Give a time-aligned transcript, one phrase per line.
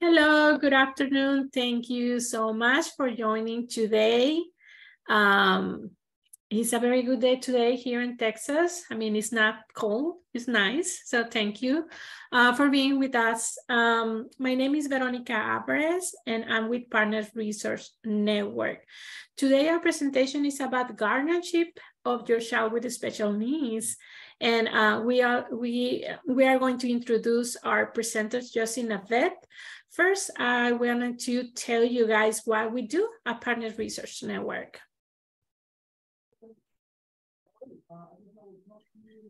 [0.00, 1.50] Hello, good afternoon.
[1.52, 4.40] Thank you so much for joining today.
[5.10, 5.90] Um,
[6.50, 8.84] it's a very good day today here in Texas.
[8.92, 11.02] I mean, it's not cold, it's nice.
[11.04, 11.88] So thank you
[12.30, 13.58] uh, for being with us.
[13.68, 18.78] Um, my name is Veronica Alvarez and I'm with Partners Resource Network.
[19.36, 23.96] Today, our presentation is about guardianship of your child with special needs.
[24.40, 29.02] And uh, we, are, we, we are going to introduce our presenters just in a
[29.08, 29.32] bit.
[29.90, 34.80] First, I wanted to tell you guys what we do at Partners Resource Network.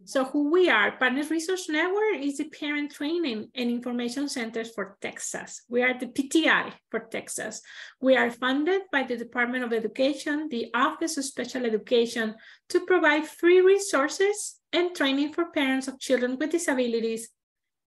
[0.05, 4.97] So who we are, Partners Resource Network is the parent training and information centers for
[5.03, 5.63] Texas.
[5.69, 7.61] We are the PTI for Texas.
[8.01, 12.35] We are funded by the Department of Education, the Office of Special Education
[12.71, 17.29] to provide free resources and training for parents of children with disabilities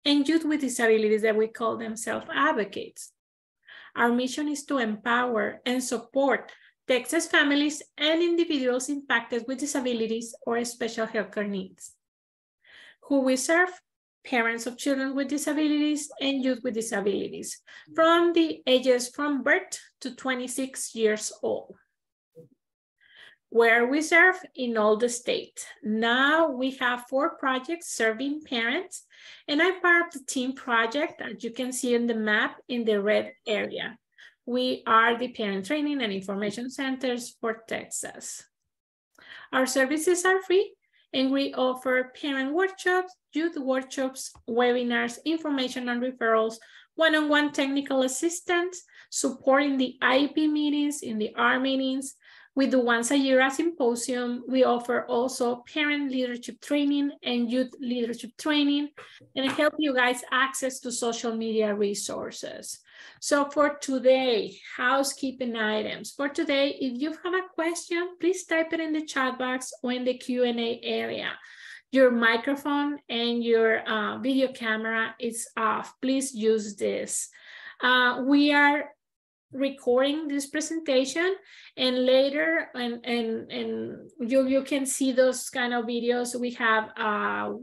[0.06, 3.12] and youth with disabilities that we call them self-advocates.
[3.96, 6.52] Our mission is to empower and support
[6.88, 11.94] Texas families and individuals impacted with disabilities or special healthcare needs.
[13.04, 13.70] Who we serve?
[14.24, 17.60] Parents of children with disabilities and youth with disabilities
[17.96, 21.76] from the ages from birth to 26 years old
[23.52, 25.68] where we serve in all the state.
[25.84, 29.06] Now we have four projects serving parents,
[29.48, 32.86] and I'm part of the team project, as you can see in the map in
[32.86, 33.98] the red area.
[34.46, 38.44] We are the parent training and information centers for Texas.
[39.54, 40.74] Our services are free,
[41.14, 46.56] and we offer parent workshops, youth workshops, webinars, information and referrals,
[46.96, 52.16] one-on-one -on -one technical assistance, supporting the IEP meetings, in the R meetings,
[52.56, 54.44] we do once a year a symposium.
[54.48, 58.90] We offer also parent leadership training and youth leadership training
[59.36, 62.80] and help you guys access to social media resources.
[63.22, 66.12] So for today, housekeeping items.
[66.12, 69.94] For today, if you have a question, please type it in the chat box or
[69.94, 71.32] in the Q&A area.
[71.94, 75.94] Your microphone and your uh, video camera is off.
[76.02, 77.30] Please use this.
[77.82, 78.92] Uh, we are
[79.54, 81.36] recording this presentation
[81.78, 86.40] and later and and and you you can see those kind of videos.
[86.40, 87.54] We have a,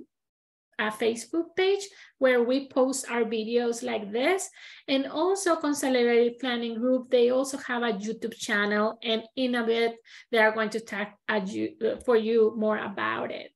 [0.78, 1.88] a facebook page
[2.18, 4.48] where we post our videos like this.
[4.86, 9.96] And also consolidated planning group they also have a youtube channel and in a bit
[10.30, 11.08] they are going to talk
[11.46, 13.52] you, for you more about it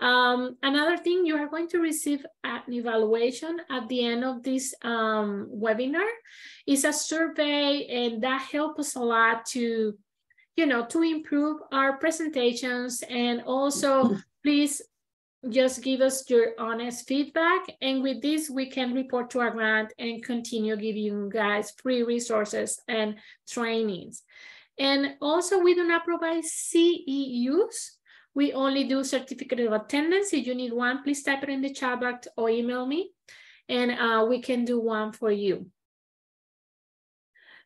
[0.00, 4.74] um, another thing, you are going to receive an evaluation at the end of this
[4.82, 6.08] um, webinar.
[6.66, 9.96] It's a survey and that helps us a lot to,
[10.56, 14.82] you know, to improve our presentations and also please
[15.48, 17.62] just give us your honest feedback.
[17.80, 22.02] And with this, we can report to our grant and continue giving you guys free
[22.02, 23.16] resources and
[23.48, 24.22] trainings.
[24.78, 27.97] And also we do not provide CEUs,
[28.34, 30.32] we only do certificate of attendance.
[30.32, 33.12] If you need one, please type it in the chat box or email me
[33.68, 35.66] and uh, we can do one for you.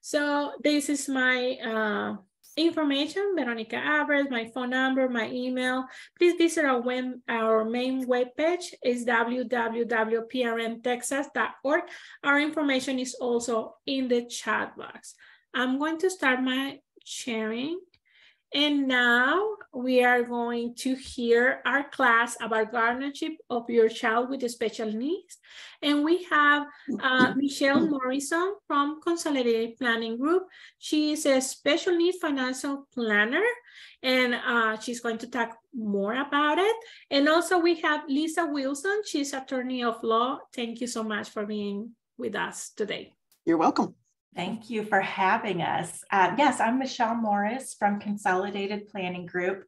[0.01, 2.17] So this is my uh,
[2.57, 5.85] information, Veronica Alvarez, my phone number, my email.
[6.19, 11.83] Please visit our, web, our main webpage is www.prntexas.org.
[12.25, 15.15] Our information is also in the chat box.
[15.55, 17.79] I'm going to start my sharing.
[18.55, 24.49] And now we are going to hear our class about guardianship of your child with
[24.51, 25.39] special needs.
[25.81, 26.67] And we have
[27.03, 30.45] uh, Michelle Morrison from Consolidated Planning Group.
[30.79, 33.45] She is a special needs financial planner
[34.03, 36.77] and uh, she's going to talk more about it.
[37.11, 39.03] And also we have Lisa Wilson.
[39.07, 40.41] She's attorney of law.
[40.55, 43.15] Thank you so much for being with us today.
[43.47, 43.95] You're welcome.
[44.35, 46.03] Thank you for having us.
[46.11, 49.65] Uh, yes, I'm Michelle Morris from Consolidated Planning Group.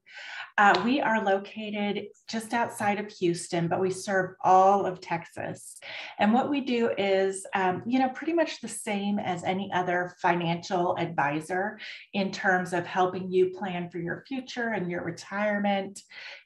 [0.57, 5.79] Uh, we are located just outside of Houston, but we serve all of Texas.
[6.19, 10.15] And what we do is, um, you know, pretty much the same as any other
[10.23, 11.79] financial advisor
[12.15, 16.01] in terms of helping you plan for your future and your retirement,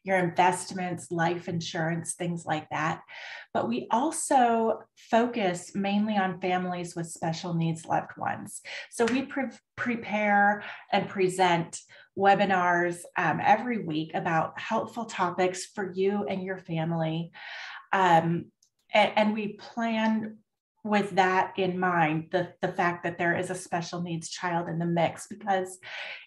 [0.09, 3.03] your investments, life insurance, things like that.
[3.55, 8.63] But we also focus mainly on families with special needs loved ones.
[8.91, 11.79] So we pre- prepare and present
[12.19, 17.31] webinars um, every week about helpful topics for you and your family.
[17.93, 18.47] Um,
[18.93, 20.39] and, and, we plan
[20.88, 24.79] with that in mind, the, the fact that there is a special needs child in
[24.79, 25.79] the mix, because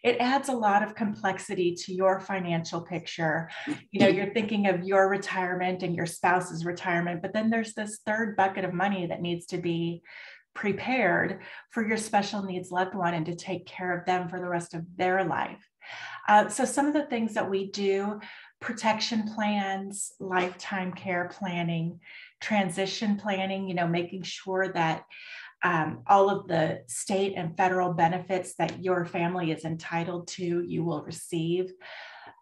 [0.03, 3.49] it adds a lot of complexity to your financial picture.
[3.91, 7.99] You know, you're thinking of your retirement and your spouse's retirement, but then there's this
[8.05, 10.01] third bucket of money that needs to be
[10.53, 14.49] prepared for your special needs loved one and to take care of them for the
[14.49, 15.65] rest of their life.
[16.27, 18.19] Uh, so, some of the things that we do
[18.61, 21.99] protection plans, lifetime care planning,
[22.39, 25.03] transition planning, you know, making sure that
[25.63, 30.83] um, all of the state and federal benefits that your family is entitled to, you
[30.83, 31.71] will receive.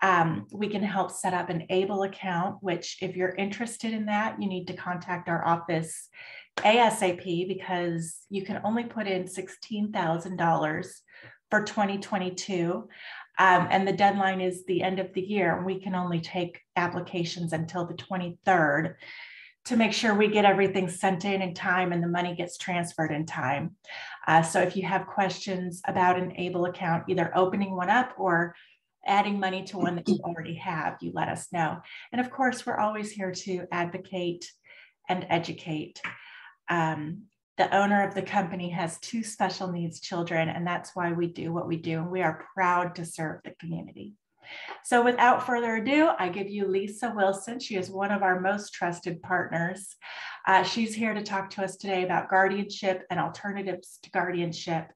[0.01, 4.41] Um, we can help set up an ABLE account, which, if you're interested in that,
[4.41, 6.09] you need to contact our office
[6.57, 10.87] ASAP because you can only put in $16,000
[11.49, 12.87] for 2022.
[13.39, 15.63] Um, and the deadline is the end of the year.
[15.63, 18.95] We can only take applications until the 23rd
[19.65, 23.11] to make sure we get everything sent in in time and the money gets transferred
[23.11, 23.75] in time.
[24.27, 28.55] Uh, so if you have questions about an ABLE account, either opening one up or
[29.05, 31.77] adding money to one that you already have, you let us know.
[32.11, 34.51] And of course, we're always here to advocate
[35.07, 36.01] and educate.
[36.69, 37.23] Um,
[37.59, 41.51] the owner of the company has two special needs children, and that's why we do
[41.51, 41.99] what we do.
[41.99, 44.13] And we are proud to serve the community.
[44.85, 47.59] So without further ado, I give you Lisa Wilson.
[47.59, 49.97] She is one of our most trusted partners.
[50.47, 54.87] Uh, she's here to talk to us today about guardianship and alternatives to guardianship.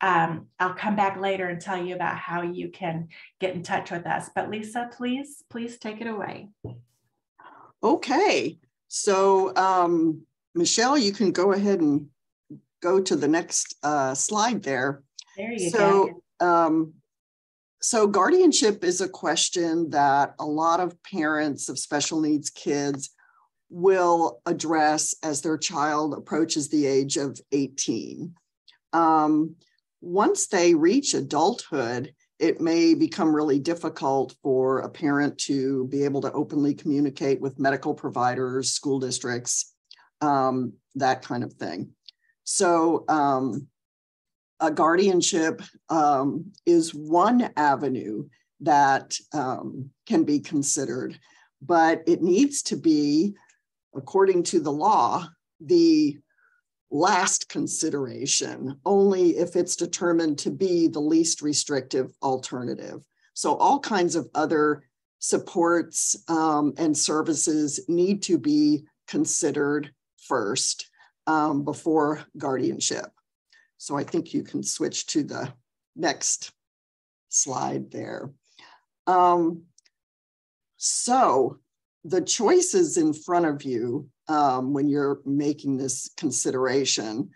[0.00, 3.08] Um, I'll come back later and tell you about how you can
[3.40, 4.30] get in touch with us.
[4.32, 6.50] But Lisa, please, please take it away.
[7.82, 8.58] Okay.
[8.86, 10.22] So, um,
[10.58, 12.08] Michelle, you can go ahead and
[12.82, 15.02] go to the next uh, slide there.
[15.36, 16.10] There you so,
[16.40, 16.46] go.
[16.46, 16.94] Um,
[17.80, 23.10] so, guardianship is a question that a lot of parents of special needs kids
[23.70, 28.34] will address as their child approaches the age of 18.
[28.92, 29.54] Um,
[30.00, 36.20] once they reach adulthood, it may become really difficult for a parent to be able
[36.22, 39.74] to openly communicate with medical providers, school districts,
[40.20, 41.90] um, that kind of thing.
[42.44, 43.68] So, um,
[44.60, 48.28] a guardianship um, is one avenue
[48.60, 51.18] that um, can be considered,
[51.62, 53.34] but it needs to be,
[53.94, 55.28] according to the law,
[55.60, 56.18] the
[56.90, 63.04] last consideration, only if it's determined to be the least restrictive alternative.
[63.34, 64.82] So, all kinds of other
[65.20, 69.92] supports um, and services need to be considered
[70.28, 70.90] first
[71.26, 73.06] um, before guardianship.
[73.78, 75.52] So I think you can switch to the
[75.94, 76.52] next
[77.28, 78.30] slide there.
[79.06, 79.62] Um,
[80.76, 81.58] so
[82.04, 87.30] the choices in front of you um, when you're making this consideration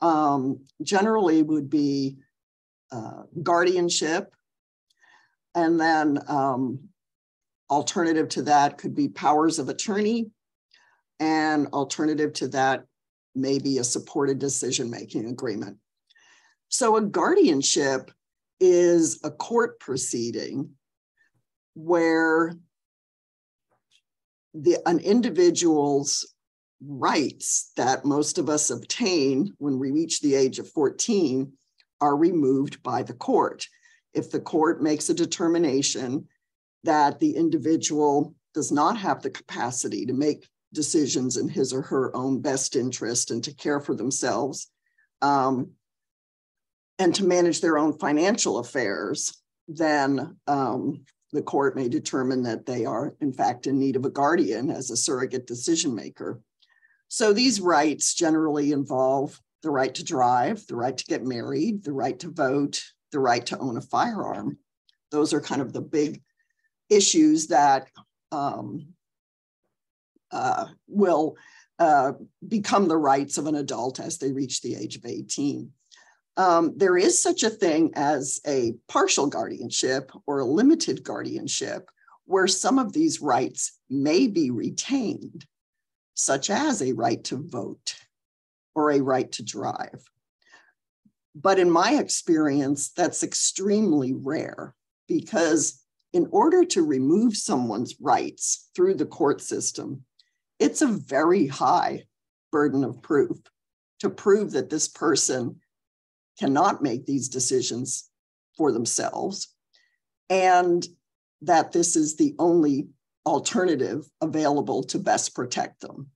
[0.00, 2.18] um, generally would be
[2.92, 4.34] uh, guardianship,
[5.54, 6.88] and then um,
[7.70, 10.30] alternative to that could be powers of attorney,
[11.20, 12.84] and alternative to that
[13.34, 15.78] may be a supported decision making agreement.
[16.68, 18.10] So, a guardianship
[18.60, 20.70] is a court proceeding
[21.74, 22.56] where
[24.54, 26.34] the, an individual's
[26.86, 31.52] rights that most of us obtain when we reach the age of 14
[32.00, 33.66] are removed by the court.
[34.14, 36.28] If the court makes a determination
[36.84, 42.14] that the individual does not have the capacity to make decisions in his or her
[42.16, 44.70] own best interest and to care for themselves
[45.22, 45.70] um,
[46.98, 52.84] and to manage their own financial affairs, then um, the court may determine that they
[52.84, 56.40] are, in fact, in need of a guardian as a surrogate decision maker.
[57.08, 61.92] So these rights generally involve the right to drive, the right to get married, the
[61.92, 62.82] right to vote,
[63.12, 64.58] the right to own a firearm.
[65.10, 66.22] Those are kind of the big
[66.88, 67.88] issues that
[68.32, 68.88] um,
[70.32, 71.36] uh, will
[71.78, 72.12] uh,
[72.46, 75.70] become the rights of an adult as they reach the age of 18.
[76.38, 81.90] Um, there is such a thing as a partial guardianship or a limited guardianship
[82.26, 85.46] where some of these rights may be retained,
[86.14, 87.94] such as a right to vote
[88.74, 90.04] or a right to drive.
[91.34, 94.74] But in my experience, that's extremely rare
[95.06, 100.04] because in order to remove someone's rights through the court system,
[100.58, 102.04] it's a very high
[102.52, 103.36] burden of proof
[104.00, 105.60] to prove that this person
[106.38, 108.10] cannot make these decisions
[108.56, 109.54] for themselves
[110.28, 110.86] and
[111.42, 112.88] that this is the only
[113.24, 116.08] alternative available to best protect them.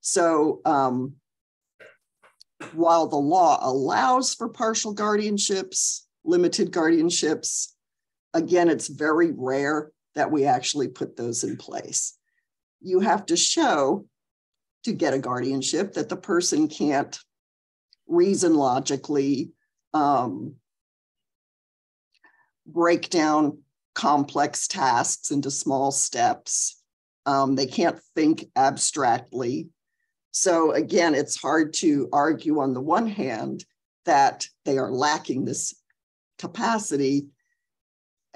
[0.00, 1.14] So, um,
[2.72, 7.72] while the law allows for partial guardianships, limited guardianships,
[8.32, 12.16] again, it's very rare that we actually put those in place
[12.80, 14.06] you have to show
[14.84, 17.18] to get a guardianship that the person can't
[18.06, 19.50] reason logically,
[19.92, 20.54] um,
[22.66, 23.58] break down
[23.94, 26.80] complex tasks into small steps.
[27.24, 29.68] Um, they can't think abstractly.
[30.30, 33.64] So again, it's hard to argue on the one hand
[34.04, 35.74] that they are lacking this
[36.38, 37.26] capacity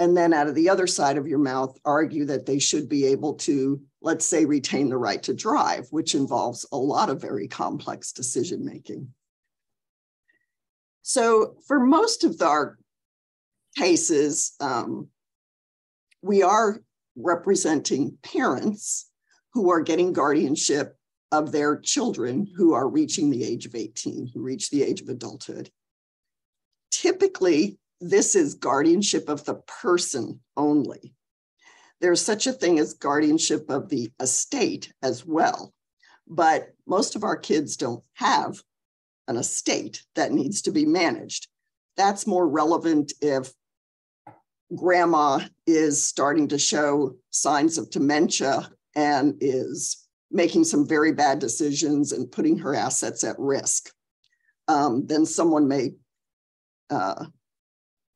[0.00, 3.07] and then out of the other side of your mouth argue that they should be
[3.07, 7.47] able to let's say retain the right to drive which involves a lot of very
[7.47, 9.07] complex decision making
[11.02, 12.78] so for most of our
[13.76, 15.07] cases um,
[16.23, 16.80] we are
[17.16, 19.11] representing parents
[19.52, 20.97] who are getting guardianship
[21.33, 25.09] of their children who are reaching the age of 18 who reach the age of
[25.09, 25.71] adulthood.
[26.90, 31.14] Typically this is guardianship of the person only.
[32.00, 35.75] There's such a thing as guardianship of the estate as well.
[36.26, 38.62] But most of our kids don't have
[39.28, 41.49] an estate that needs to be managed.
[41.97, 43.52] That's more relevant if
[44.75, 52.12] grandma is starting to show signs of dementia and is making some very bad decisions
[52.12, 53.92] and putting her assets at risk.
[54.69, 55.90] Um, then someone may
[56.88, 57.26] uh,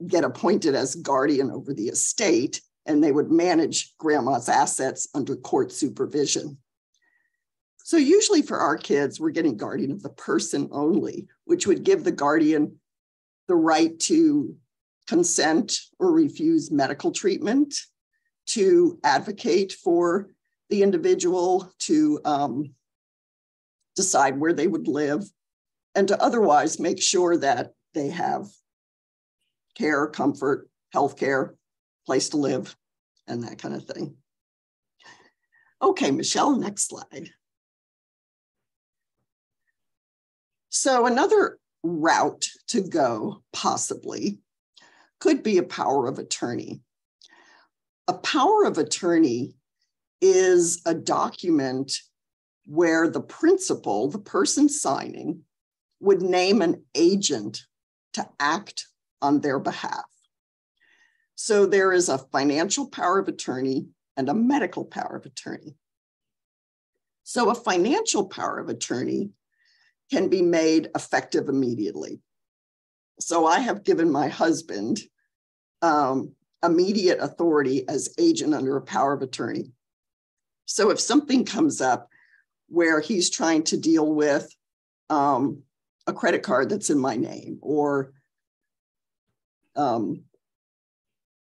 [0.07, 5.73] get appointed as guardian over the estate, and they would manage grandma's assets under court
[5.73, 6.59] supervision.
[7.85, 12.03] So, usually for our kids, we're getting guardian of the person only, which would give
[12.03, 12.77] the guardian
[13.47, 14.57] the right to
[15.07, 17.75] consent or refuse medical treatment,
[18.47, 20.31] to advocate for
[20.71, 22.75] the individual, to um,
[23.97, 25.25] decide where they would live,
[25.95, 28.47] and to otherwise make sure that they have
[29.75, 31.55] care, comfort, healthcare,
[32.07, 32.77] place to live,
[33.27, 34.17] and that kind of thing.
[35.83, 37.31] Okay, Michelle, next slide.
[40.71, 44.41] So another route to go, possibly,
[45.21, 46.81] could be a power of attorney.
[48.09, 49.55] A power of attorney
[50.21, 51.93] is a document
[52.67, 55.43] where the principal, the person signing,
[56.01, 57.63] would name an agent
[58.15, 58.87] to act
[59.23, 60.05] on their behalf.
[61.35, 65.75] So there is a financial power of attorney and a medical power of attorney.
[67.25, 69.31] So a financial power of attorney
[70.11, 72.21] can be made effective immediately.
[73.21, 75.01] So I have given my husband
[75.83, 79.73] um, immediate authority as agent under a power of attorney.
[80.67, 82.09] So if something comes up
[82.69, 84.55] where he's trying to deal with
[85.11, 85.63] um,
[86.07, 88.13] a credit card that's in my name or
[89.77, 90.25] um,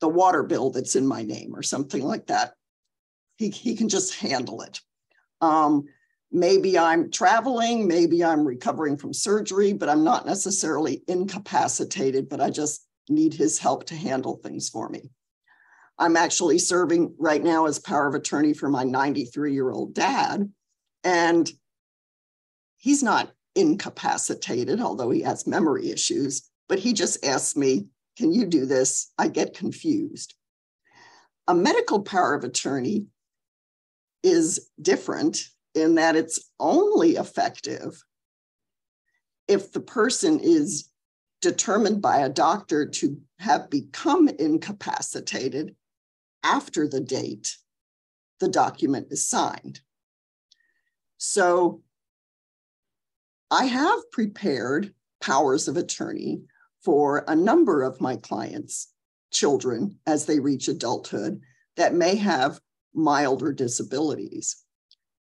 [0.00, 2.54] the water bill that's in my name or something like that.
[3.37, 4.80] He, he can just handle it.
[5.40, 5.85] Um,
[6.30, 12.50] maybe I'm traveling, maybe I'm recovering from surgery, but I'm not necessarily incapacitated, but I
[12.50, 15.11] just need his help to handle things for me.
[15.99, 20.52] I'm actually serving right now as power of attorney for my 93 year old dad.
[21.02, 21.50] And
[22.76, 27.87] he's not incapacitated, although he has memory issues, but he just asks me,
[28.18, 29.12] can you do this?
[29.16, 30.34] I get confused.
[31.46, 33.06] A medical power of attorney
[34.25, 35.38] is different
[35.75, 38.02] in that it's only effective
[39.46, 40.90] if the person is
[41.40, 45.76] determined by a doctor to have become incapacitated
[46.42, 47.56] after the date
[48.40, 49.80] the document is signed.
[51.18, 51.82] So
[53.50, 56.42] I have prepared powers of attorney
[56.88, 58.95] for a number of my clients'
[59.30, 61.38] children as they reach adulthood
[61.76, 62.59] that may have
[62.95, 64.64] milder disabilities.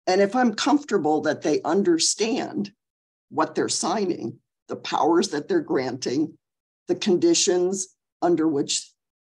[0.07, 2.71] And if I'm comfortable that they understand
[3.27, 6.37] what they're signing, the powers that they're granting,
[6.87, 7.89] the conditions
[8.21, 8.89] under which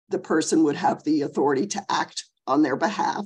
[0.08, 3.24] the person would have the authority to act on their behalf,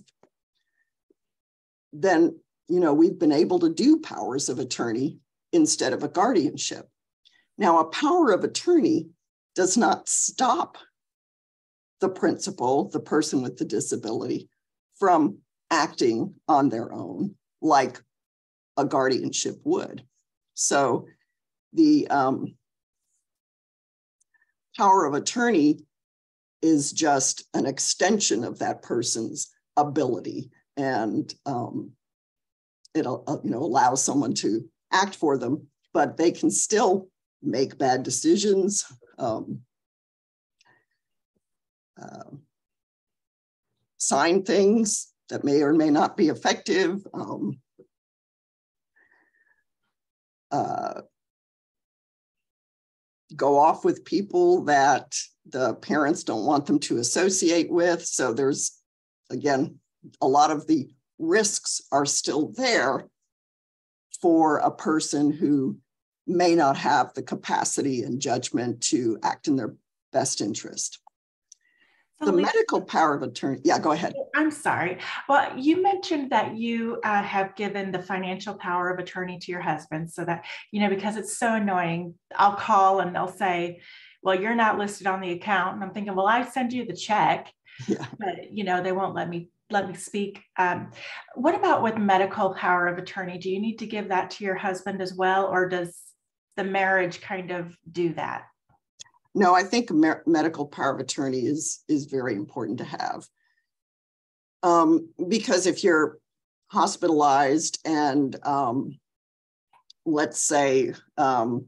[1.92, 5.18] then you know we've been able to do powers of attorney
[5.52, 6.88] instead of a guardianship.
[7.56, 9.08] Now, a power of attorney
[9.54, 10.76] does not stop
[12.00, 14.48] the principal, the person with the disability,
[14.98, 15.38] from
[15.70, 18.00] acting on their own like
[18.76, 20.04] a guardianship would.
[20.54, 21.06] So
[21.72, 22.54] the um,
[24.76, 25.80] power of attorney
[26.62, 31.90] is just an extension of that person's ability and um,
[32.94, 37.08] it uh, you know allows someone to act for them but they can still
[37.44, 38.84] make bad decisions,
[39.18, 39.60] um,
[42.00, 42.30] uh,
[43.98, 47.06] sign things that may or may not be effective.
[47.14, 47.60] Um,
[50.50, 51.02] uh,
[53.34, 58.04] go off with people that the parents don't want them to associate with.
[58.04, 58.78] So there's,
[59.30, 59.78] again,
[60.20, 63.08] a lot of the risks are still there
[64.20, 65.78] for a person who
[66.26, 69.74] may not have the capacity and judgment to act in their
[70.12, 71.00] best interest.
[72.20, 73.60] The medical power of attorney.
[73.64, 74.14] Yeah, go ahead.
[74.34, 74.98] I'm sorry.
[75.28, 79.60] Well, you mentioned that you uh, have given the financial power of attorney to your
[79.60, 82.14] husband so that, you know, because it's so annoying.
[82.34, 83.80] I'll call and they'll say,
[84.22, 85.74] well, you're not listed on the account.
[85.74, 87.52] And I'm thinking, well, I send you the check,
[87.86, 88.06] yeah.
[88.18, 90.42] but, you know, they won't let me let me speak.
[90.56, 90.92] Um,
[91.34, 93.38] what about with medical power of attorney?
[93.38, 95.98] Do you need to give that to your husband as well, or does
[96.56, 98.44] the marriage kind of do that?
[99.34, 103.26] No, I think medical power of attorney is is very important to have.
[104.62, 106.18] Um, because if you're
[106.68, 108.98] hospitalized and um,
[110.06, 111.66] let's say um,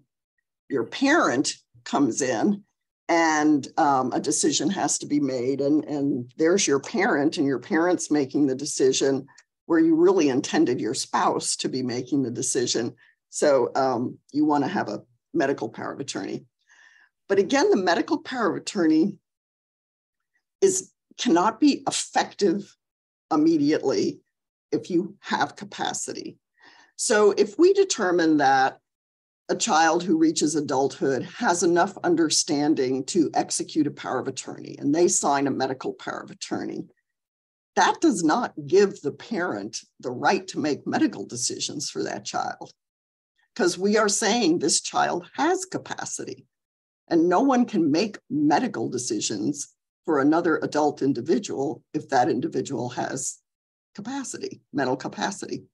[0.69, 2.62] your parent comes in
[3.09, 7.61] and um, a decision has to be made and, and there's your parent and your
[7.61, 9.26] parent's making the decision
[9.66, 12.95] where you really intended your spouse to be making the decision
[13.37, 15.02] so um, you want to have a
[15.35, 16.47] medical power of attorney
[17.28, 19.16] but again the medical power of attorney
[20.62, 22.75] is cannot be effective
[23.31, 24.21] immediately
[24.73, 26.38] if you have capacity
[26.97, 28.78] so if we determine that
[29.49, 34.95] a child who reaches adulthood has enough understanding to execute a power of attorney and
[34.95, 36.87] they sign a medical power of attorney,
[37.76, 42.73] that does not give the parent the right to make medical decisions for that child.
[43.57, 46.45] Because we are saying this child has capacity
[47.09, 53.39] and no one can make medical decisions for another adult individual if that individual has
[53.95, 55.65] capacity, mental capacity.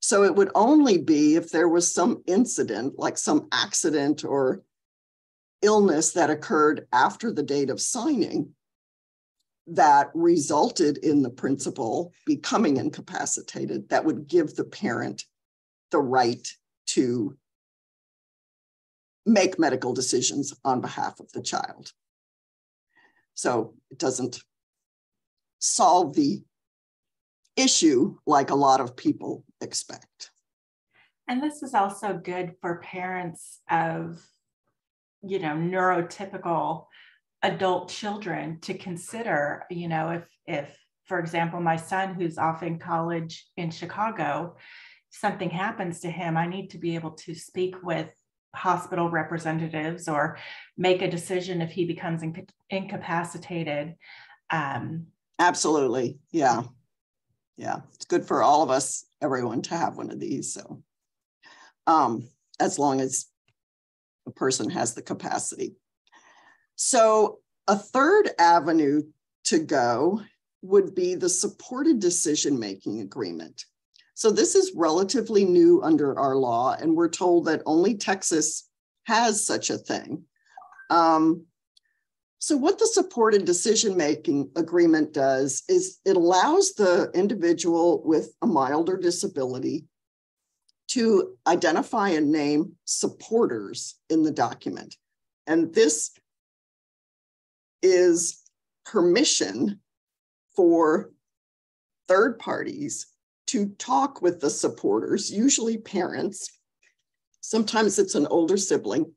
[0.00, 4.60] So it would only be if there was some incident, like some accident or
[5.62, 8.50] illness that occurred after the date of signing,
[9.66, 15.24] that resulted in the principal becoming incapacitated, that would give the parent
[15.90, 16.46] the right
[16.88, 17.36] to
[19.26, 21.92] make medical decisions on behalf of the child.
[23.34, 24.40] So it doesn't
[25.60, 26.42] solve the
[27.56, 30.30] issue like a lot of people expect.
[31.28, 34.20] And this is also good for parents of,
[35.22, 36.86] you know, neurotypical
[37.42, 42.78] adult children to consider, you know, if, if, for example, my son who's off in
[42.78, 44.56] college in Chicago,
[45.10, 48.10] something happens to him, I need to be able to speak with
[48.54, 50.38] hospital representatives or
[50.76, 53.94] make a decision if he becomes inc- incapacitated.
[54.50, 55.06] Um,
[55.38, 56.18] Absolutely.
[56.30, 56.62] Yeah
[57.58, 60.54] yeah, it's good for all of us, everyone, to have one of these.
[60.54, 60.80] So,
[61.86, 62.28] um,
[62.60, 63.26] as long as
[64.26, 65.74] a person has the capacity.
[66.76, 69.02] So, a third avenue
[69.44, 70.22] to go
[70.62, 73.64] would be the supported decision making agreement.
[74.18, 78.68] So, this is relatively new under our law, and we're told that only Texas
[79.04, 80.24] has such a thing.
[80.90, 81.46] Um,
[82.40, 88.46] so, what the supported decision making agreement does is it allows the individual with a
[88.48, 89.84] milder disability
[90.88, 94.96] to identify and name supporters in the document.
[95.46, 96.10] And this
[97.84, 98.42] is
[98.84, 99.78] permission
[100.56, 101.12] for
[102.08, 103.06] third parties
[103.48, 106.50] to talk with the supporters, usually parents.
[107.40, 109.12] Sometimes it's an older sibling,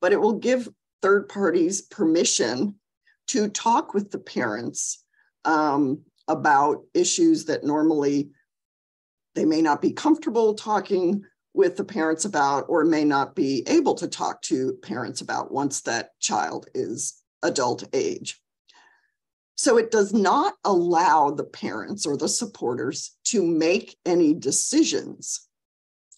[0.00, 0.68] but it will give
[1.02, 2.76] third parties permission
[3.28, 5.04] to talk with the parents
[5.44, 8.30] um, about issues that normally
[9.34, 13.94] they may not be comfortable talking with the parents about or may not be able
[13.94, 18.40] to talk to parents about once that child is adult age.
[19.60, 25.46] So it does not allow the parents or the supporters to make any decisions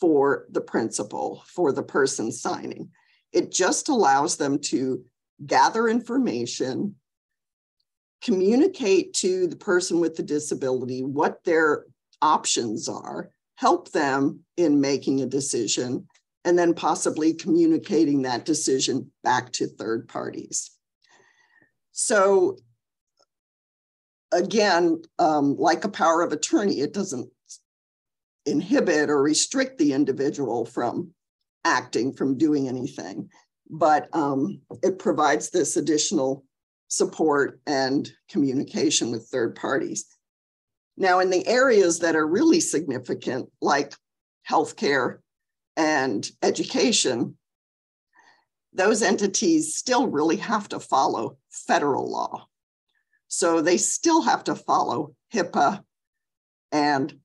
[0.00, 2.90] for the principal, for the person signing.
[3.32, 5.04] It just allows them to
[5.44, 6.94] gather information,
[8.22, 11.86] communicate to the person with the disability what their
[12.22, 16.06] options are, help them in making a decision,
[16.44, 20.70] and then possibly communicating that decision back to third parties.
[21.90, 22.56] So,
[24.32, 27.30] again, um, like a power of attorney, it doesn't
[28.46, 31.12] inhibit or restrict the individual from
[31.64, 33.28] acting, from doing anything.
[33.70, 36.44] But um, it provides this additional
[36.88, 40.06] support and communication with third parties.
[40.96, 43.94] Now, in the areas that are really significant, like
[44.48, 45.18] healthcare
[45.76, 47.36] and education,
[48.74, 52.46] those entities still really have to follow federal law.
[53.34, 55.82] So they still have to follow HIPAA
[56.70, 57.18] and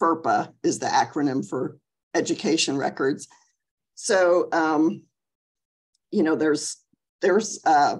[0.00, 1.78] FERPA is the acronym for
[2.14, 3.26] education records.
[3.96, 5.02] So, um,
[6.12, 6.76] you know, there's
[7.22, 7.96] there's uh,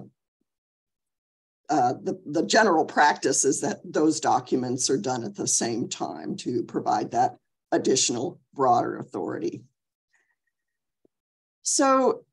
[1.69, 6.37] uh, the, the general practice is that those documents are done at the same time
[6.37, 7.35] to provide that
[7.73, 9.63] additional broader authority.
[11.61, 12.23] So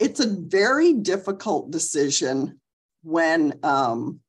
[0.00, 2.58] it's a very difficult decision
[3.02, 4.20] when um,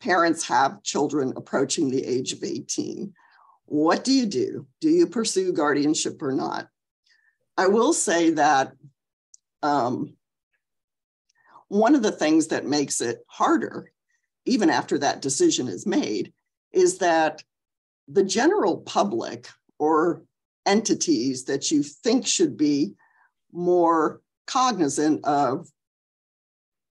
[0.00, 3.12] parents have children approaching the age of 18.
[3.66, 4.66] What do you do?
[4.80, 6.68] Do you pursue guardianship or not?
[7.56, 8.72] I will say that
[9.62, 10.14] um,
[11.68, 13.90] one of the things that makes it harder,
[14.44, 16.32] even after that decision is made,
[16.72, 17.42] is that
[18.06, 20.22] the general public or
[20.66, 22.94] entities that you think should be
[23.52, 25.68] more cognizant of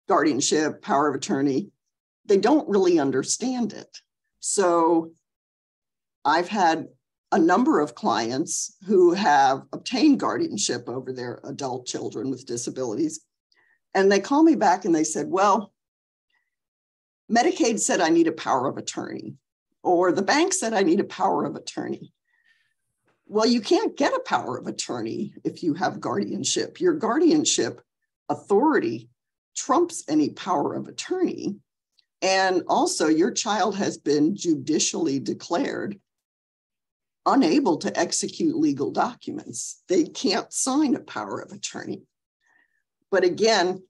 [0.08, 1.70] guardianship, power of attorney,
[2.26, 3.98] they don't really understand it.
[4.40, 5.12] So
[6.26, 6.88] I've had
[7.32, 13.22] a number of clients who have obtained guardianship over their adult children with disabilities.
[13.96, 15.74] And they call me back and they said, Well,
[17.32, 19.36] Medicaid said I need a power of attorney,
[19.82, 22.14] or the bank said I need a power of attorney.
[23.26, 26.80] Well, you can't get a power of attorney if you have guardianship.
[26.80, 27.82] Your guardianship
[28.30, 29.10] authority
[29.56, 31.56] trumps any power of attorney.
[32.22, 36.00] And also, your child has been judicially declared
[37.26, 39.82] unable to execute legal documents.
[39.88, 42.02] They can't sign a power of attorney.
[43.12, 43.84] But again,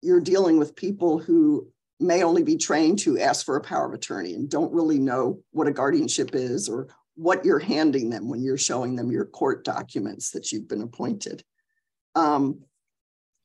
[0.00, 1.68] you're dealing with people who
[2.00, 5.40] may only be trained to ask for a power of attorney and don't really know
[5.52, 9.64] what a guardianship is or what you're handing them when you're showing them your court
[9.64, 11.44] documents that you've been appointed.
[12.14, 12.62] Um,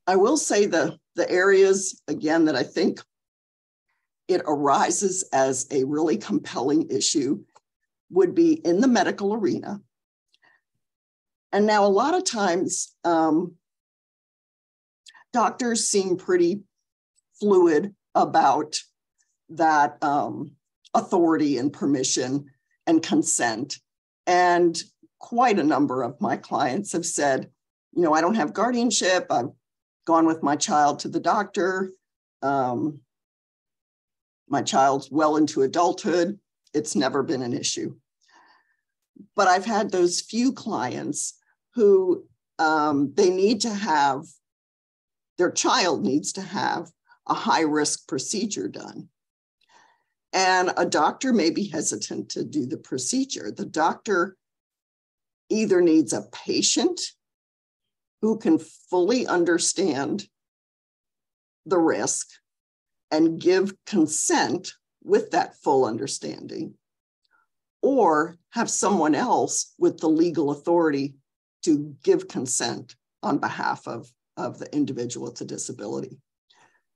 [0.07, 3.01] I will say the, the areas, again, that I think
[4.29, 7.43] it arises as a really compelling issue
[8.09, 9.81] would be in the medical arena.
[11.51, 13.55] And now, a lot of times, um,
[15.33, 16.61] doctors seem pretty
[17.39, 18.79] fluid about
[19.49, 20.51] that um,
[20.93, 22.45] authority and permission
[22.85, 23.79] and consent.
[24.25, 24.81] And
[25.19, 27.49] quite a number of my clients have said,
[27.93, 29.27] you know, I don't have guardianship.
[29.31, 29.49] I've
[30.07, 31.91] gone with my child to the doctor.
[32.41, 33.01] Um,
[34.47, 36.39] my child's well into adulthood.
[36.73, 37.95] It's never been an issue.
[39.35, 41.37] But I've had those few clients
[41.75, 42.23] who
[42.57, 44.23] um, they need to have,
[45.37, 46.89] their child needs to have
[47.27, 49.09] a high risk procedure done.
[50.31, 53.51] And a doctor may be hesitant to do the procedure.
[53.51, 54.37] The doctor
[55.49, 57.01] either needs a patient
[58.21, 60.27] who can fully understand
[61.65, 62.27] the risk
[63.11, 66.73] and give consent with that full understanding,
[67.81, 71.15] or have someone else with the legal authority
[71.63, 76.17] to give consent on behalf of, of the individual with a disability.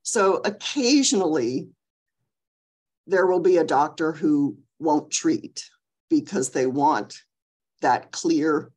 [0.03, 1.69] So occasionally,
[3.07, 5.69] there will be a doctor who won't treat
[6.09, 7.17] because they want
[7.81, 8.71] that clear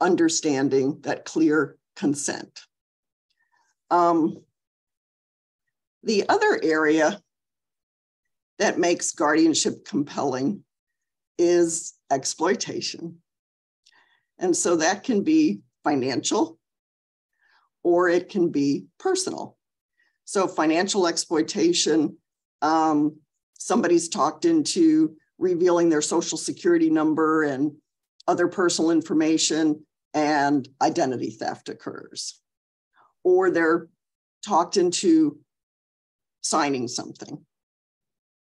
[0.00, 2.60] understanding, that clear consent.
[3.90, 4.44] Um,
[6.02, 7.20] the other area
[8.58, 10.64] that makes guardianship compelling
[11.38, 13.18] is exploitation.
[14.38, 16.58] And so that can be financial
[17.82, 19.56] or it can be personal.
[20.24, 22.16] So, financial exploitation,
[22.60, 23.16] um,
[23.58, 27.76] somebody's talked into revealing their social security number and
[28.28, 29.84] other personal information,
[30.14, 32.40] and identity theft occurs.
[33.22, 33.88] Or they're
[34.44, 35.38] talked into
[36.40, 37.44] signing something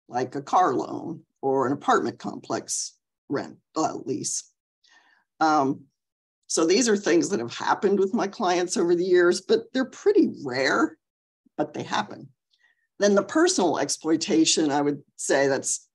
[0.07, 2.93] like a car loan or an apartment complex
[3.29, 4.49] rent uh, lease.
[5.39, 5.81] Um,
[6.47, 9.85] so these are things that have happened with my clients over the years, but they're
[9.85, 10.97] pretty rare,
[11.57, 12.29] but they happen.
[12.99, 15.87] Then the personal exploitation, I would say that's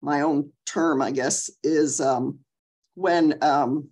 [0.00, 2.38] my own term, I guess, is um,
[2.94, 3.88] when um,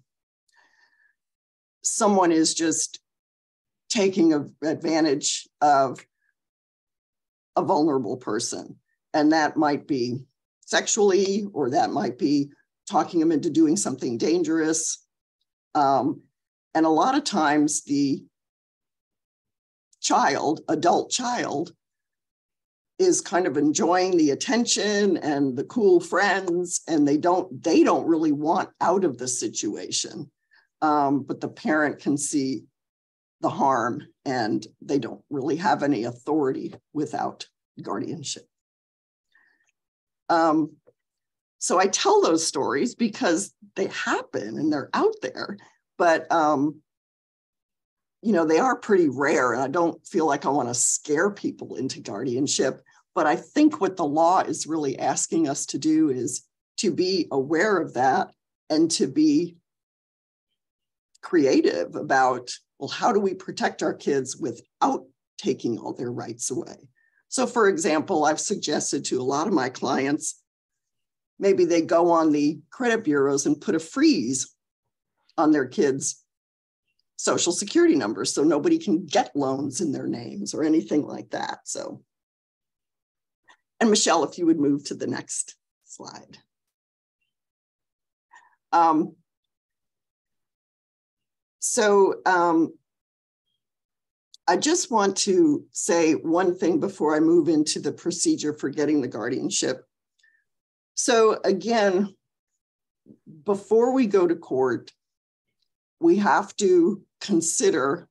[1.82, 3.00] someone is just
[3.88, 6.04] taking advantage of
[7.56, 8.76] a vulnerable person.
[9.12, 10.20] And that might be
[10.60, 12.50] sexually, or that might be
[12.88, 15.04] talking them into doing something dangerous.
[15.74, 16.22] Um,
[16.74, 18.24] and a lot of times the
[20.00, 21.72] child, adult child,
[22.98, 28.06] is kind of enjoying the attention and the cool friends and they don't they don't
[28.06, 30.30] really want out of the situation
[30.82, 32.64] um, but the parent can see
[33.40, 37.46] the harm and they don't really have any authority without
[37.80, 38.44] guardianship.
[40.28, 40.72] Um,
[41.58, 45.56] so I tell those stories because they happen and they're out there,
[45.98, 46.80] but um,
[48.22, 49.52] you know, they are pretty rare.
[49.52, 52.82] And I don't feel like I want to scare people into guardianship.
[53.14, 56.46] But I think what the law is really asking us to do is
[56.78, 58.30] to be aware of that
[58.70, 59.56] and to be
[61.20, 65.04] creative about, well, how do we protect our kids without
[65.36, 66.88] taking all their rights away?
[67.28, 70.42] So, for example, I've suggested to a lot of my clients
[71.38, 74.54] maybe they go on the credit bureaus and put a freeze
[75.36, 76.21] on their kids'
[77.22, 81.60] social security numbers so nobody can get loans in their names or anything like that.
[81.64, 82.02] So,
[83.78, 85.54] and Michelle, if you would move to the next
[85.84, 86.38] slide.
[88.72, 89.14] Um,
[91.60, 92.74] so um,
[94.48, 99.00] I just want to say one thing before I move into the procedure for getting
[99.00, 99.84] the guardianship.
[100.94, 102.16] So again,
[103.44, 104.90] before we go to court,
[106.00, 108.08] we have to consider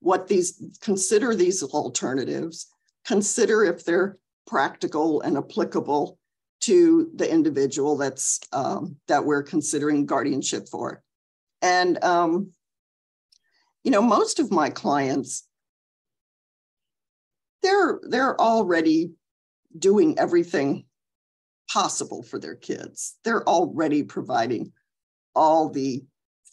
[0.00, 2.68] what these consider these alternatives,
[3.04, 6.18] consider if they're practical and applicable
[6.60, 11.02] to the individual that's um, that we're considering guardianship for.
[11.62, 12.50] And, um,
[13.82, 15.46] you know, most of my clients,
[17.62, 19.12] they're, they're already
[19.76, 20.84] doing everything
[21.70, 23.16] possible for their kids.
[23.24, 24.72] They're already providing
[25.34, 26.04] all the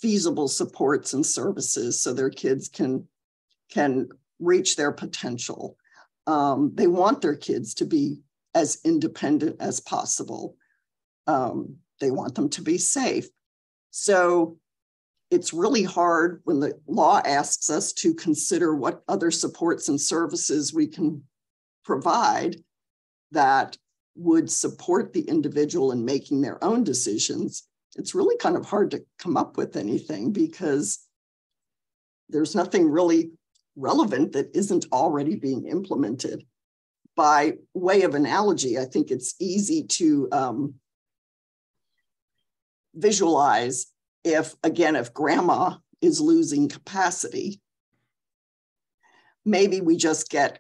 [0.04, 3.08] feasible supports and services so their kids can,
[3.70, 5.78] can reach their potential.
[6.28, 8.20] Um, they want their kids to be
[8.54, 10.58] as independent as possible.
[11.26, 13.30] Um, they want them to be safe.
[13.92, 14.58] So
[15.32, 20.74] it's really hard when the law asks us to consider what other supports and services
[20.74, 21.24] we can
[21.86, 22.58] provide
[23.32, 23.78] that
[24.16, 27.70] would support the individual in making their own decisions.
[27.96, 31.08] It's really kind of hard to come up with anything because
[32.30, 33.32] there's nothing really
[33.76, 36.46] relevant that isn't already being implemented.
[37.16, 40.76] By way of analogy, I think it's easy to um,
[42.96, 43.88] visualize
[44.24, 47.62] if, again, if grandma is losing capacity,
[49.46, 50.60] maybe we just get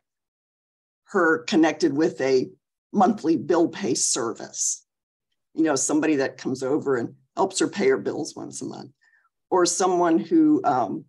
[1.05, 2.49] her connected with a
[2.91, 4.85] monthly bill pay service.
[5.55, 8.91] You know, somebody that comes over and helps her pay her bills once a month,
[9.49, 11.05] or someone who um,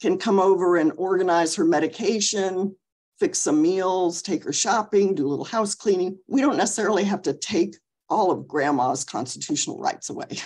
[0.00, 2.74] can come over and organize her medication,
[3.18, 6.18] fix some meals, take her shopping, do a little house cleaning.
[6.26, 7.76] We don't necessarily have to take
[8.08, 10.28] all of grandma's constitutional rights away.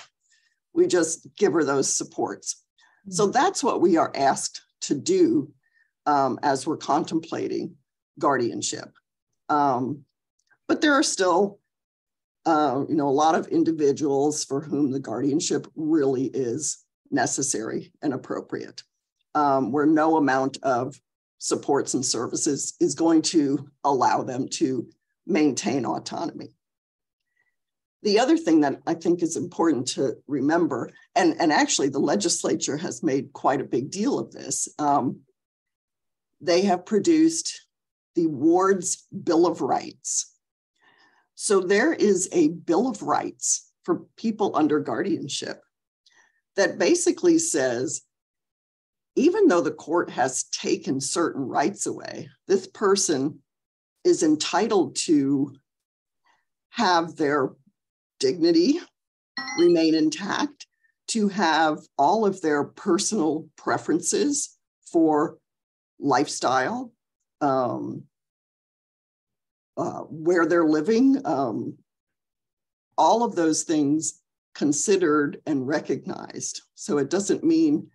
[0.72, 2.62] We just give her those supports.
[3.08, 3.32] So mm-hmm.
[3.32, 5.52] that's what we are asked to do
[6.06, 7.74] um, as we're contemplating
[8.18, 8.88] guardianship.
[9.48, 10.04] Um,
[10.68, 11.58] but there are still,
[12.46, 18.14] uh, you know, a lot of individuals for whom the guardianship really is necessary and
[18.14, 18.82] appropriate,
[19.34, 20.98] um, where no amount of
[21.38, 24.86] supports and services is going to allow them to
[25.26, 26.48] maintain autonomy.
[28.02, 32.78] The other thing that I think is important to remember, and, and actually the legislature
[32.78, 35.20] has made quite a big deal of this, um,
[36.40, 37.66] they have produced
[38.14, 40.34] the Ward's Bill of Rights.
[41.42, 45.62] So there is a Bill of Rights for people under guardianship
[46.56, 48.02] that basically says
[49.16, 53.38] even though the court has taken certain rights away, this person
[54.04, 55.54] is entitled to
[56.68, 57.52] have their
[58.18, 58.78] dignity
[59.58, 60.66] remain intact,
[61.08, 64.58] to have all of their personal preferences
[64.92, 65.38] for
[65.98, 66.92] lifestyle,
[67.40, 68.04] um,
[69.76, 71.76] uh, where they're living, um,
[72.98, 74.20] all of those things
[74.54, 76.62] considered and recognized.
[76.74, 77.90] So it doesn't mean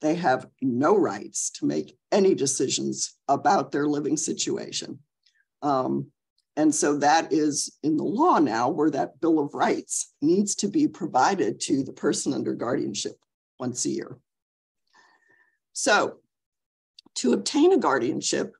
[0.00, 4.98] they have no rights to make any decisions about their living situation.
[5.62, 6.12] Um,
[6.56, 10.68] and so that is in the law now where that Bill of Rights needs to
[10.68, 13.16] be provided to the person under guardianship
[13.58, 14.18] once a year.
[15.72, 16.18] So
[17.16, 18.54] to obtain a guardianship,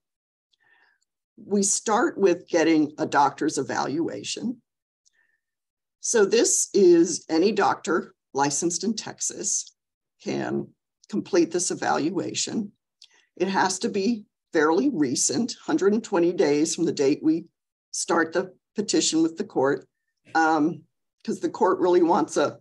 [1.36, 4.60] we start with getting a doctor's evaluation.
[6.00, 9.74] So this is any doctor licensed in Texas
[10.22, 10.68] can
[11.08, 12.72] complete this evaluation.
[13.36, 17.46] It has to be fairly recent, 120 days from the date we
[17.90, 19.86] start the petition with the court
[20.26, 20.82] because um,
[21.24, 22.58] the court really wants a,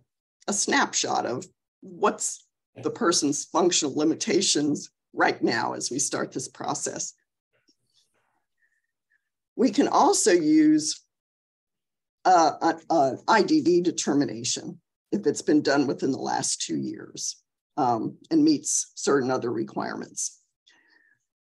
[0.48, 1.46] a snapshot of
[1.80, 2.46] what's
[2.82, 7.14] the person's functional limitations right now as we start this process.
[9.56, 11.00] We can also use
[12.24, 12.80] an
[13.28, 14.80] IDD determination
[15.12, 17.36] if it's been done within the last two years
[17.76, 20.40] um, and meets certain other requirements.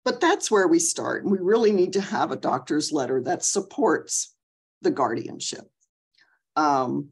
[0.04, 1.24] But that's where we start.
[1.24, 4.36] And we really need to have a doctor's letter that supports
[4.82, 5.68] the guardianship.
[6.56, 7.10] Um,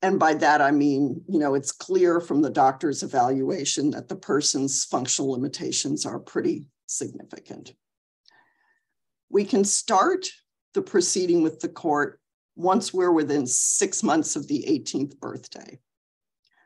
[0.00, 4.14] and by that, I mean, you know, it's clear from the doctor's evaluation that the
[4.14, 7.72] person's functional limitations are pretty significant.
[9.30, 10.26] We can start
[10.74, 12.20] the proceeding with the court
[12.56, 15.78] once we're within six months of the 18th birthday,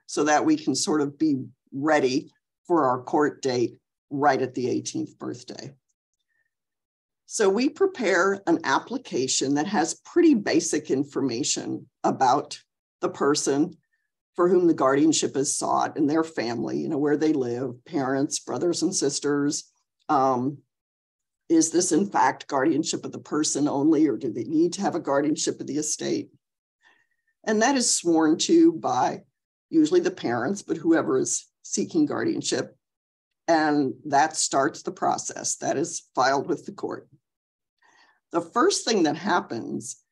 [0.06, 2.30] so that we can sort of be ready
[2.66, 3.76] for our court date
[4.10, 5.74] right at the 18th birthday.
[7.26, 12.58] So we prepare an application that has pretty basic information about
[13.00, 13.76] the person
[14.34, 18.38] for whom the guardianship is sought and their family, you know, where they live, parents,
[18.38, 19.64] brothers and sisters.
[20.08, 20.58] Um,
[21.48, 24.94] is this in fact guardianship of the person only, or do they need to have
[24.94, 26.30] a guardianship of the estate?
[27.44, 29.22] And that is sworn to by
[29.68, 32.76] usually the parents, but whoever is seeking guardianship.
[33.48, 37.08] And that starts the process that is filed with the court.
[38.30, 40.02] The first thing that happens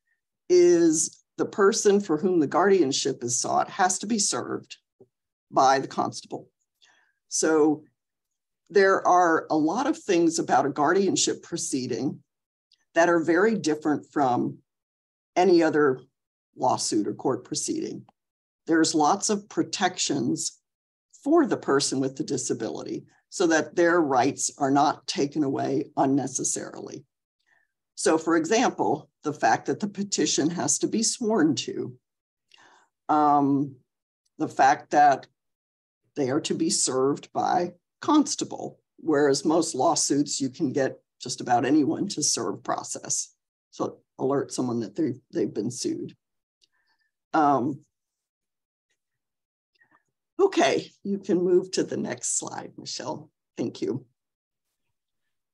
[0.49, 4.77] is the person for whom the guardianship is sought has to be served
[5.51, 6.49] by the constable.
[7.29, 7.85] So
[8.71, 12.23] there are a lot of things about a guardianship proceeding
[12.95, 14.59] that are very different from
[15.37, 16.01] any other
[16.57, 18.05] lawsuit or court proceeding.
[18.67, 20.61] There's lots of protections
[21.25, 27.05] for the person with the disability so that their rights are not taken away unnecessarily.
[27.97, 31.95] So, for example, the fact that the petition has to be sworn to,
[33.09, 33.77] um,
[34.39, 35.27] the fact that
[36.17, 41.65] they are to be served by constable, whereas most lawsuits you can get just about
[41.65, 43.35] anyone to serve process.
[43.71, 46.17] So alert someone that they they've been sued.
[47.33, 47.81] Um,
[50.41, 53.31] okay, you can move to the next slide, Michelle.
[53.57, 54.07] Thank you.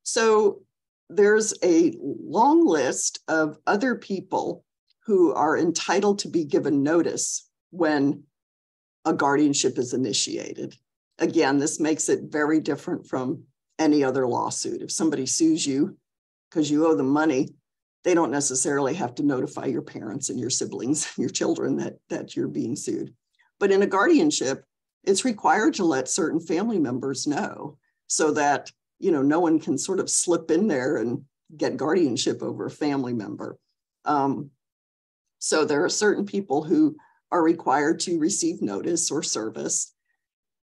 [0.04, 0.62] So
[1.08, 4.64] there's a long list of other people
[5.04, 8.24] who are entitled to be given notice when
[9.04, 10.76] a guardianship is initiated.
[11.18, 13.44] Again, this makes it very different from
[13.78, 14.82] any other lawsuit.
[14.82, 15.96] If somebody sues you
[16.50, 17.54] because you owe them money,
[18.04, 21.94] they don't necessarily have to notify your parents and your siblings, and your children that,
[22.08, 23.12] that you're being sued.
[23.58, 24.64] But in a guardianship,
[25.04, 29.78] it's required to let certain family members know so that you know, no one can
[29.78, 31.24] sort of slip in there and
[31.56, 33.58] get guardianship over a family member.
[34.04, 34.50] Um,
[35.38, 36.96] so there are certain people who
[37.30, 39.94] are required to receive notice or service.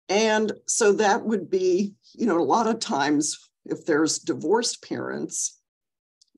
[0.08, 5.60] And so that would be, you know, a lot of times if there's divorced parents,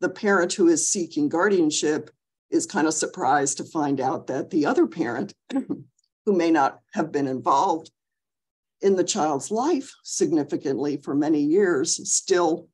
[0.01, 2.11] the parent who is seeking guardianship
[2.51, 7.13] is kind of surprised to find out that the other parent, who may not have
[7.13, 7.91] been involved,
[8.83, 12.69] in the child's life significantly for many years still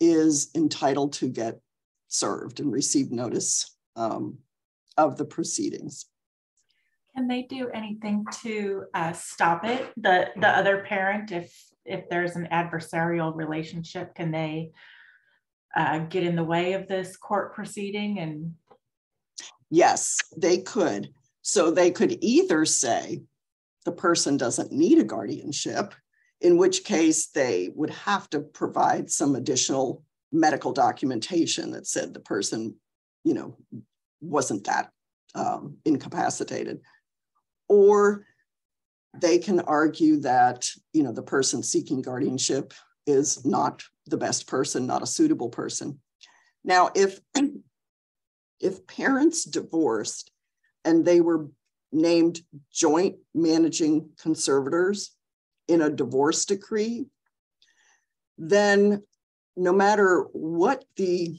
[0.00, 1.60] is entitled to get
[2.08, 4.38] served and receive notice um,
[4.96, 6.06] of the proceedings.
[7.16, 9.92] Can they do anything to uh, stop it?
[9.96, 14.72] The the other parent, if if there's an adversarial relationship, can they
[15.76, 18.18] uh, get in the way of this court proceeding?
[18.18, 18.54] And
[19.70, 21.12] yes, they could.
[21.42, 23.22] So they could either say,
[23.84, 25.94] the person doesn't need a guardianship,
[26.40, 32.20] in which case they would have to provide some additional medical documentation that said the
[32.20, 32.76] person,
[33.24, 33.56] you know,
[34.20, 34.90] wasn't that
[35.34, 36.80] um, incapacitated.
[37.72, 38.26] Or
[39.18, 42.74] they can argue that, you know, the person seeking guardianship
[43.06, 45.98] is not the best person, not a suitable person.
[46.64, 47.18] Now, if
[48.60, 50.30] if parents divorced
[50.84, 51.48] and they were
[51.92, 55.16] named joint managing conservators
[55.66, 57.06] in a divorce decree,
[58.36, 59.02] then
[59.56, 61.38] no matter what the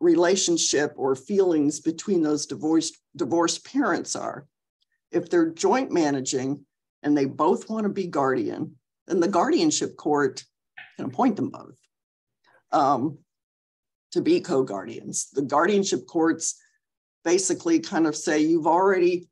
[0.00, 4.46] relationship or feelings between those divorced divorced parents are,
[5.16, 6.64] if they're joint managing
[7.02, 10.44] and they both want to be guardian, then the guardianship court
[10.96, 11.76] can appoint them both
[12.72, 13.18] um,
[14.12, 15.28] to be co-guardians.
[15.32, 16.60] The guardianship courts
[17.24, 19.28] basically kind of say you've already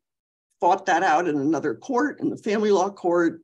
[0.61, 3.41] fought that out in another court, in the family law court.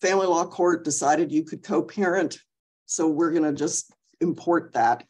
[0.00, 2.38] Family law court decided you could co parent.
[2.86, 5.04] So we're going to just import that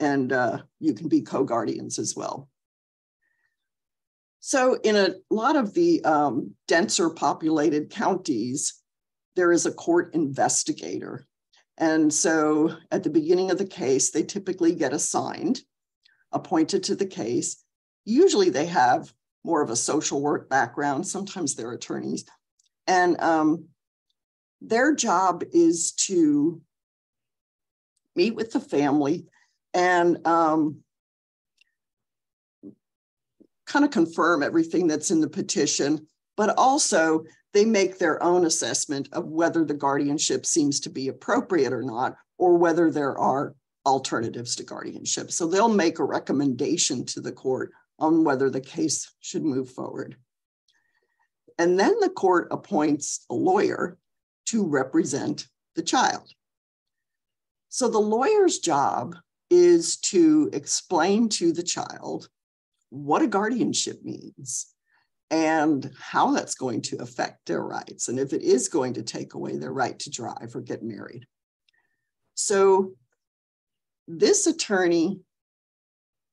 [0.00, 2.48] and uh, you can be co guardians as well.
[4.46, 8.74] So, in a lot of the um, denser populated counties,
[9.36, 11.24] there is a court investigator.
[11.78, 15.62] And so at the beginning of the case, they typically get assigned,
[16.30, 17.64] appointed to the case.
[18.04, 19.14] Usually they have
[19.44, 22.26] more of a social work background, sometimes they're attorneys.
[22.86, 23.68] And um,
[24.60, 26.60] their job is to
[28.14, 29.24] meet with the family
[29.72, 30.83] and um,
[33.74, 36.06] kind of confirm everything that's in the petition,
[36.36, 41.72] but also they make their own assessment of whether the guardianship seems to be appropriate
[41.72, 43.52] or not, or whether there are
[43.84, 45.32] alternatives to guardianship.
[45.32, 50.16] So they'll make a recommendation to the court on whether the case should move forward.
[51.58, 53.98] And then the court appoints a lawyer
[54.50, 56.30] to represent the child.
[57.70, 59.16] So the lawyer's job
[59.50, 62.28] is to explain to the child
[62.94, 64.72] what a guardianship means
[65.30, 69.34] and how that's going to affect their rights and if it is going to take
[69.34, 71.26] away their right to drive or get married.
[72.34, 72.92] So
[74.06, 75.20] this attorney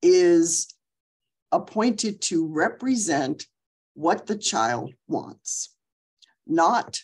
[0.03, 0.73] is
[1.51, 3.47] appointed to represent
[3.95, 5.75] what the child wants,
[6.45, 6.99] not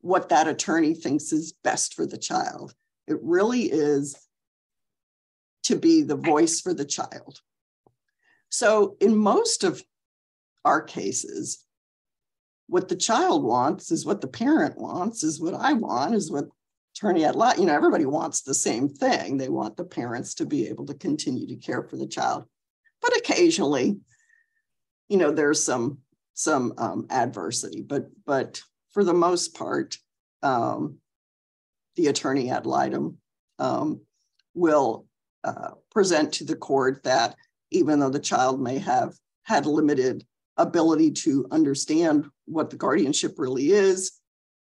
[0.00, 2.74] what that attorney thinks is best for the child.
[3.06, 4.16] It really is
[5.64, 7.40] to be the voice for the child.
[8.48, 9.82] So, in most of
[10.64, 11.64] our cases,
[12.68, 16.46] what the child wants is what the parent wants, is what I want, is what
[16.96, 19.36] attorney at law, you know, everybody wants the same thing.
[19.36, 22.44] They want the parents to be able to continue to care for the child.
[23.02, 23.98] But occasionally,
[25.08, 25.98] you know, there's some
[26.34, 29.96] some um, adversity, but but for the most part,
[30.42, 30.96] um,
[31.96, 33.18] the attorney ad litem
[33.58, 34.00] um,
[34.54, 35.06] will
[35.44, 37.36] uh, present to the court that
[37.76, 39.14] even though the child may have
[39.44, 40.24] had limited
[40.56, 44.12] ability to understand what the guardianship really is,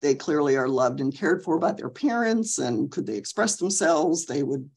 [0.02, 2.60] they clearly are loved and cared for by their parents.
[2.60, 4.70] And could they express themselves, they would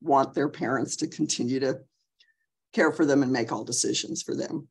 [0.00, 1.80] want their parents to continue to
[2.72, 4.68] care for them and make all decisions for them.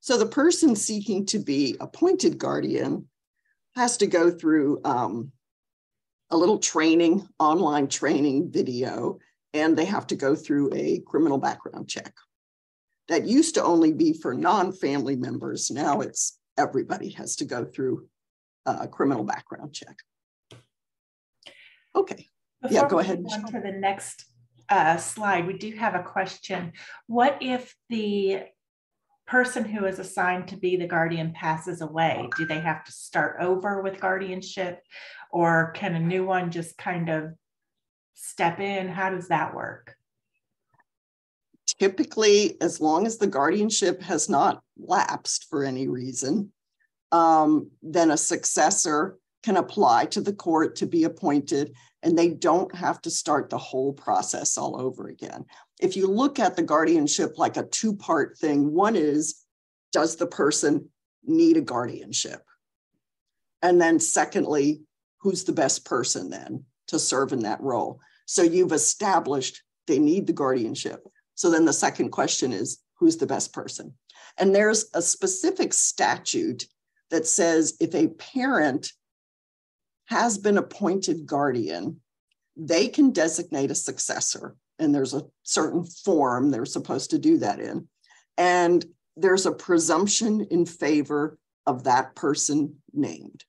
[0.00, 3.08] So the person seeking to be appointed guardian
[3.74, 5.32] has to go through um,
[6.30, 9.18] a little training, online training video,
[9.54, 12.14] and they have to go through a criminal background check.
[13.08, 15.70] That used to only be for non family members.
[15.70, 18.08] Now it's everybody has to go through
[18.66, 19.96] a criminal background check.
[21.96, 22.28] Okay.
[22.60, 23.24] Before yeah, go ahead.
[23.32, 24.24] On to the next
[24.68, 26.72] uh, slide, we do have a question.
[27.06, 28.42] What if the
[29.26, 32.28] person who is assigned to be the guardian passes away?
[32.36, 34.80] Do they have to start over with guardianship
[35.30, 37.34] or can a new one just kind of
[38.18, 38.88] step in?
[38.88, 39.96] How does that work?
[41.78, 46.52] Typically, as long as the guardianship has not lapsed for any reason,
[47.12, 52.74] um, then a successor can apply to the court to be appointed and they don't
[52.74, 55.44] have to start the whole process all over again.
[55.80, 59.44] If you look at the guardianship like a two part thing, one is
[59.92, 60.88] does the person
[61.24, 62.42] need a guardianship?
[63.62, 64.82] And then, secondly,
[65.18, 68.00] who's the best person then to serve in that role?
[68.28, 71.00] So you've established they need the guardianship.
[71.34, 73.94] So then the second question is who's the best person?
[74.36, 76.66] And there's a specific statute
[77.10, 78.92] that says if a parent
[80.08, 82.00] has been appointed guardian,
[82.54, 84.56] they can designate a successor.
[84.78, 87.88] And there's a certain form they're supposed to do that in.
[88.36, 88.84] And
[89.16, 93.44] there's a presumption in favor of that person named.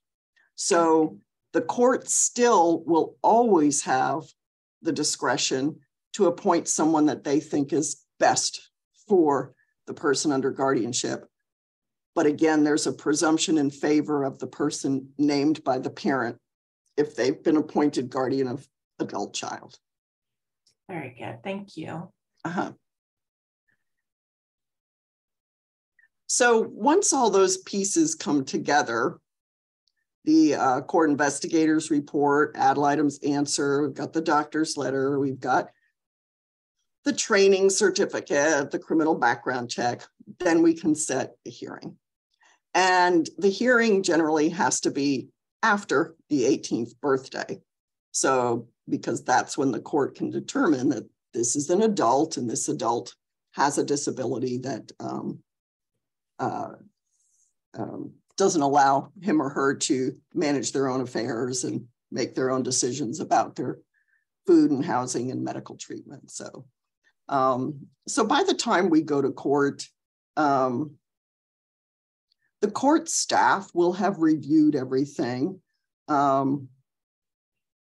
[0.55, 1.17] So
[1.51, 4.23] the court still will always have
[4.81, 5.79] the discretion
[6.13, 8.69] to appoint someone that they think is best
[9.07, 9.53] for
[9.87, 11.25] the person under guardianship.
[12.15, 16.37] But again, there's a presumption in favor of the person named by the parent
[16.97, 18.67] if they've been appointed guardian of
[18.99, 19.77] adult child.
[20.89, 21.43] Very good.
[21.43, 22.11] Thank you.
[22.43, 22.73] Uh-huh.
[26.27, 29.19] So once all those pieces come together,
[30.25, 32.77] the uh, court investigators report, ad
[33.23, 35.69] answer, we've got the doctor's letter, we've got
[37.05, 40.03] the training certificate, the criminal background check,
[40.39, 41.95] then we can set a hearing.
[42.73, 45.29] And the hearing generally has to be
[45.63, 47.61] after the 18th birthday.
[48.11, 52.67] So, because that's when the court can determine that this is an adult and this
[52.67, 53.15] adult
[53.51, 55.39] has a disability that um,
[56.39, 56.73] uh,
[57.77, 62.63] um, doesn't allow him or her to manage their own affairs and make their own
[62.63, 63.79] decisions about their
[64.47, 66.31] food and housing and medical treatment.
[66.31, 66.65] So,
[67.27, 69.85] um, so by the time we go to court,
[70.37, 70.95] um,
[72.61, 75.59] the court staff will have reviewed everything.
[76.07, 76.69] Um,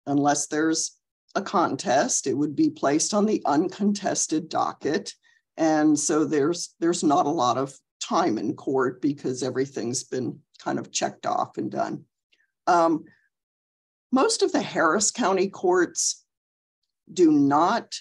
[0.06, 0.96] unless there's
[1.34, 5.12] a contest, it would be placed on the uncontested docket.
[5.58, 10.80] And so there's there's not a lot of time in court because everything's been kind
[10.80, 12.04] of checked off and done.
[12.68, 13.06] Um,
[14.12, 16.24] most of the Harris County courts
[17.12, 17.94] do not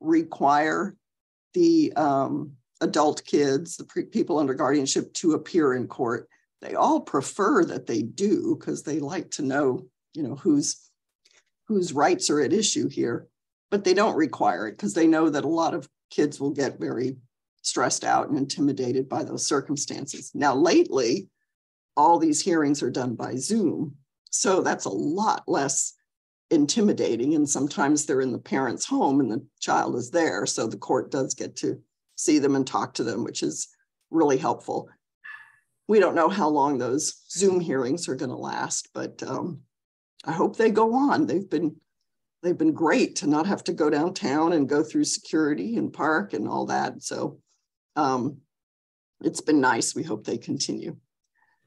[0.00, 0.96] require
[1.54, 6.28] the um, adult kids, the people under guardianship, to appear in court.
[6.60, 10.90] They all prefer that they do because they like to know, you know, whose
[11.66, 13.28] whose rights are at issue here.
[13.70, 16.80] But they don't require it because they know that a lot of kids will get
[16.80, 17.16] very
[17.62, 20.30] stressed out and intimidated by those circumstances.
[20.34, 21.28] Now, lately,
[21.96, 23.96] all these hearings are done by Zoom.
[24.30, 25.94] So that's a lot less
[26.50, 27.34] intimidating.
[27.34, 30.46] And sometimes they're in the parent's home and the child is there.
[30.46, 31.80] So the court does get to
[32.16, 33.68] see them and talk to them, which is
[34.10, 34.88] really helpful.
[35.88, 39.60] We don't know how long those Zoom hearings are going to last, but um,
[40.24, 41.26] I hope they go on.
[41.26, 41.76] They've been
[42.42, 46.34] they've been great to not have to go downtown and go through security and park
[46.34, 47.02] and all that.
[47.02, 47.40] So
[47.98, 48.38] um,
[49.22, 49.94] it's been nice.
[49.94, 50.96] We hope they continue.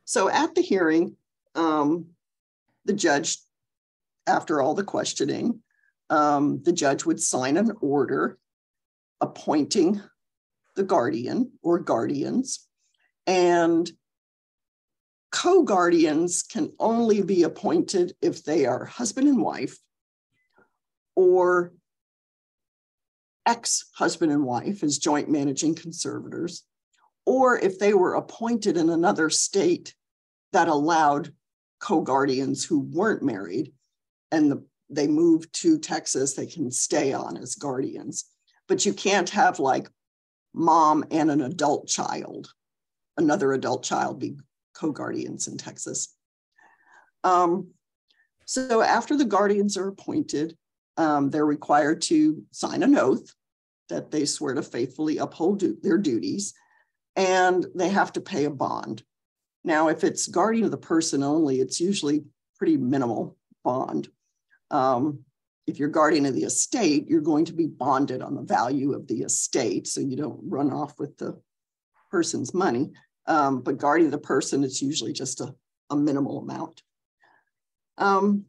[0.05, 1.17] So at the hearing,
[1.55, 2.07] um,
[2.85, 3.37] the judge,
[4.25, 5.59] after all the questioning,
[6.09, 8.37] um, the judge would sign an order
[9.19, 10.01] appointing
[10.75, 12.65] the guardian or guardians.
[13.27, 13.91] And
[15.33, 19.77] co guardians can only be appointed if they are husband and wife
[21.13, 21.73] or
[23.45, 26.63] ex husband and wife as joint managing conservators,
[27.25, 29.95] or if they were appointed in another state
[30.53, 31.33] that allowed
[31.79, 33.73] co guardians who weren't married
[34.31, 38.25] and the, they moved to Texas, they can stay on as guardians.
[38.67, 39.89] But you can't have like
[40.53, 42.53] mom and an adult child,
[43.17, 44.37] another adult child be
[44.73, 46.15] co guardians in Texas.
[47.23, 47.71] Um,
[48.45, 50.57] so after the guardians are appointed,
[50.97, 53.33] um, they're required to sign an oath
[53.89, 56.53] that they swear to faithfully uphold du- their duties,
[57.15, 59.03] and they have to pay a bond.
[59.63, 62.23] Now, if it's guardian of the person only, it's usually
[62.57, 64.07] pretty minimal bond.
[64.71, 65.19] Um,
[65.67, 69.07] if you're guardian of the estate, you're going to be bonded on the value of
[69.07, 71.39] the estate, so you don't run off with the
[72.09, 72.91] person's money.
[73.27, 75.53] Um, but guardian of the person, it's usually just a,
[75.89, 76.81] a minimal amount.
[77.97, 78.45] Um,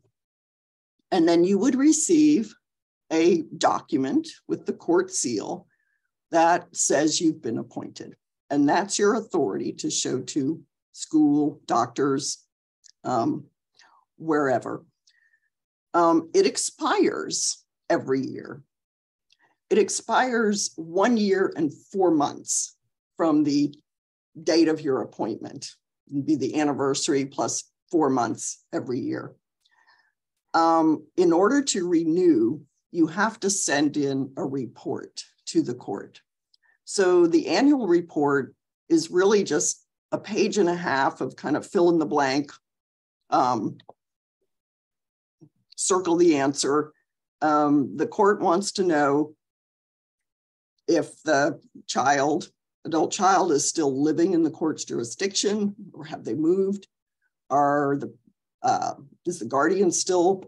[1.13, 2.55] and then you would receive
[3.13, 5.67] a document with the court seal
[6.31, 8.17] that says you've been appointed.
[8.49, 12.45] And that's your authority to show to school, doctors,
[13.05, 13.45] um,
[14.17, 14.85] wherever.
[15.95, 18.63] Um, it expires every year.
[19.69, 22.75] It expires one year and four months
[23.19, 23.75] from the
[24.43, 25.69] date of your appointment.
[26.11, 29.35] It'd be the anniversary plus four months every year.
[30.55, 36.21] Um, in order to renew, you have to send in a report to the court.
[36.85, 38.55] So the annual report
[38.89, 42.53] is really just a page and a half of kind of fill in the blank,
[43.31, 43.79] um,
[45.75, 46.93] circle the answer.
[47.41, 49.35] Um, the court wants to know
[50.87, 52.51] if the child,
[52.85, 56.87] adult child, is still living in the court's jurisdiction or have they moved?
[57.49, 58.15] Are the
[58.63, 58.95] uh,
[59.27, 60.45] is the guardian still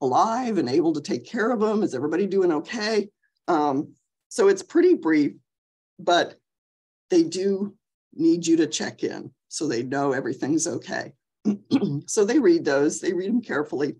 [0.00, 1.82] alive and able to take care of them?
[1.82, 3.08] Is everybody doing okay?
[3.48, 3.94] Um,
[4.28, 5.32] so it's pretty brief,
[5.98, 6.34] but
[7.10, 7.74] they do
[8.14, 11.12] need you to check in so they know everything's okay.
[12.06, 13.96] so they read those, they read them carefully.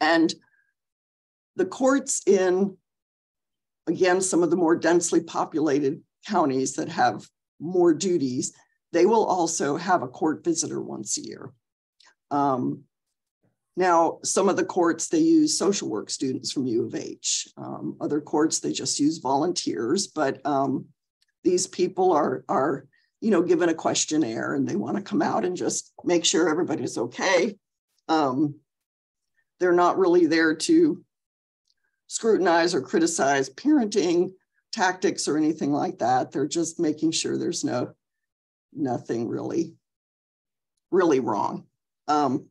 [0.00, 0.32] And
[1.56, 2.76] the courts in,
[3.86, 7.26] again, some of the more densely populated counties that have
[7.60, 8.52] more duties,
[8.92, 11.52] they will also have a court visitor once a year.
[12.30, 12.84] Um,
[13.76, 17.48] now, some of the courts, they use social work students from U of H.
[17.58, 20.86] Um, other courts, they just use volunteers, but um,
[21.44, 22.86] these people are, are,
[23.20, 26.48] you know, given a questionnaire and they want to come out and just make sure
[26.48, 27.56] everybody's okay.
[28.08, 28.54] Um,
[29.60, 31.04] they're not really there to
[32.06, 34.30] scrutinize or criticize parenting
[34.72, 36.32] tactics or anything like that.
[36.32, 37.92] They're just making sure there's no,
[38.72, 39.74] nothing really,
[40.90, 41.64] really wrong.
[42.08, 42.46] Um,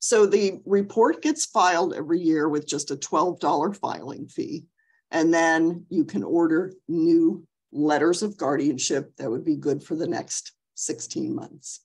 [0.00, 4.64] so the report gets filed every year with just a $12 filing fee.
[5.12, 10.06] And then you can order new letters of guardianship that would be good for the
[10.06, 11.84] next 16 months.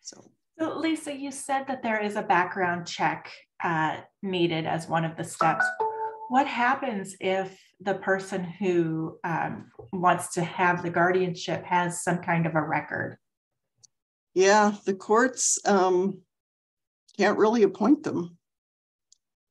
[0.00, 3.30] So, so Lisa, you said that there is a background check
[3.62, 5.66] uh, needed as one of the steps.
[6.30, 12.46] what happens if the person who um, wants to have the guardianship has some kind
[12.46, 13.18] of a record?
[14.34, 16.18] Yeah, the courts um,
[17.16, 18.36] can't really appoint them.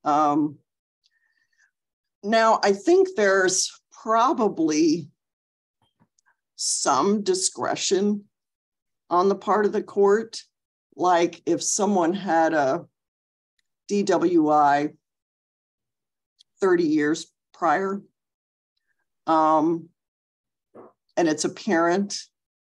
[0.03, 0.57] Um,
[2.21, 5.09] now, I think there's probably
[6.57, 8.25] some discretion
[9.09, 10.41] on the part of the court.
[10.95, 12.86] Like if someone had a
[13.89, 14.93] DWI
[16.59, 18.01] 30 years prior,
[19.27, 19.89] um,
[21.15, 22.17] and it's a parent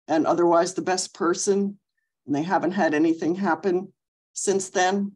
[0.07, 1.79] and otherwise the best person,
[2.25, 3.91] and they haven't had anything happen
[4.33, 5.13] since then,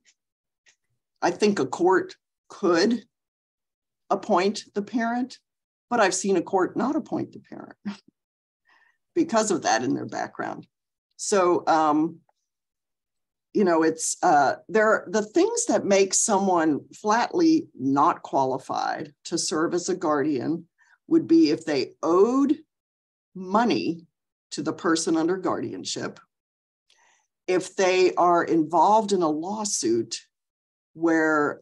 [1.22, 2.16] I think a court
[2.50, 3.04] could
[4.10, 5.40] appoint the parent,
[5.90, 7.76] but I've seen a court not appoint the parent
[9.16, 10.68] because of that in their background.
[11.18, 12.20] So, um,
[13.54, 15.08] you know, it's uh, there.
[15.10, 20.68] The things that make someone flatly not qualified to serve as a guardian
[21.08, 22.58] would be if they owed
[23.34, 24.06] money
[24.52, 26.20] to the person under guardianship,
[27.48, 30.22] if they are involved in a lawsuit
[30.94, 31.62] where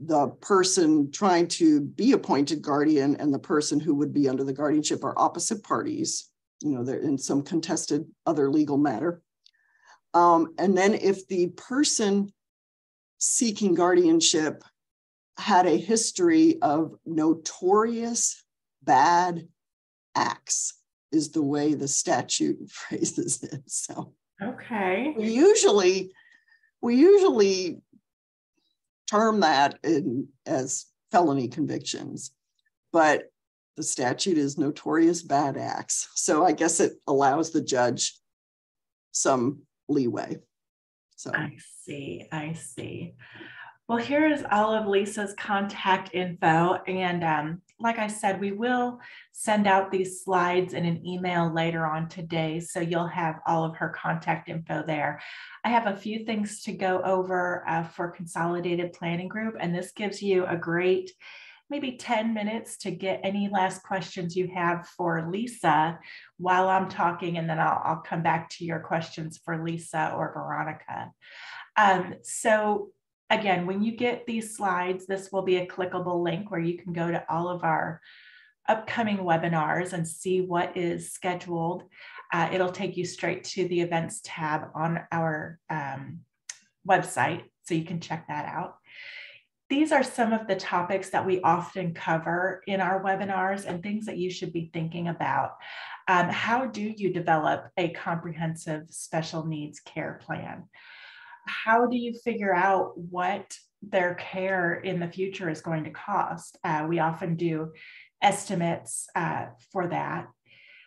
[0.00, 4.52] the person trying to be appointed guardian and the person who would be under the
[4.52, 6.30] guardianship are opposite parties,
[6.62, 9.22] you know, they're in some contested other legal matter.
[10.12, 12.32] Um, and then if the person
[13.18, 14.62] seeking guardianship
[15.38, 18.42] had a history of notorious
[18.82, 19.48] bad
[20.14, 20.74] acts,
[21.14, 23.62] is the way the statute phrases it.
[23.66, 24.12] So
[24.44, 25.14] Okay.
[25.16, 26.12] We usually,
[26.80, 27.80] we usually
[29.10, 32.32] term that in, as felony convictions,
[32.92, 33.24] but
[33.76, 36.08] the statute is notorious bad acts.
[36.14, 38.18] So I guess it allows the judge
[39.12, 40.38] some leeway.
[41.16, 42.26] So I see.
[42.30, 43.14] I see.
[43.88, 46.74] Well, here is all of Lisa's contact info.
[46.86, 49.00] And um, like I said, we will
[49.32, 52.60] send out these slides in an email later on today.
[52.60, 55.20] So you'll have all of her contact info there.
[55.64, 59.56] I have a few things to go over uh, for Consolidated Planning Group.
[59.58, 61.10] And this gives you a great
[61.70, 65.98] maybe 10 minutes to get any last questions you have for Lisa
[66.36, 70.32] while I'm talking, and then I'll, I'll come back to your questions for Lisa or
[70.34, 71.10] Veronica.
[71.76, 72.90] Um, so
[73.30, 76.92] again, when you get these slides, this will be a clickable link where you can
[76.92, 78.00] go to all of our
[78.68, 81.84] upcoming webinars and see what is scheduled.
[82.32, 86.20] Uh, it'll take you straight to the events tab on our um,
[86.88, 88.76] website, so you can check that out.
[89.70, 94.06] These are some of the topics that we often cover in our webinars and things
[94.06, 95.52] that you should be thinking about.
[96.06, 100.64] Um, how do you develop a comprehensive special needs care plan?
[101.46, 106.58] How do you figure out what their care in the future is going to cost?
[106.64, 107.72] Uh, we often do
[108.22, 110.28] estimates uh, for that.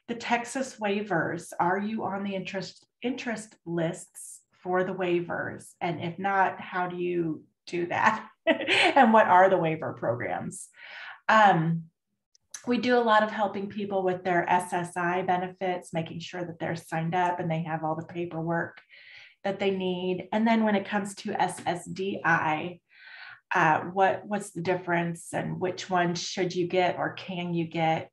[0.08, 5.66] The Texas waivers, are you on the interest interest lists for the waivers?
[5.82, 8.28] And if not, how do you do that?
[8.45, 10.70] and what are the waiver programs?
[11.30, 11.84] Um,
[12.66, 16.76] we do a lot of helping people with their SSI benefits, making sure that they're
[16.76, 18.82] signed up and they have all the paperwork
[19.44, 20.28] that they need.
[20.32, 22.80] And then when it comes to SSDI,
[23.56, 28.12] uh, what what's the difference and which one should you get or can you get?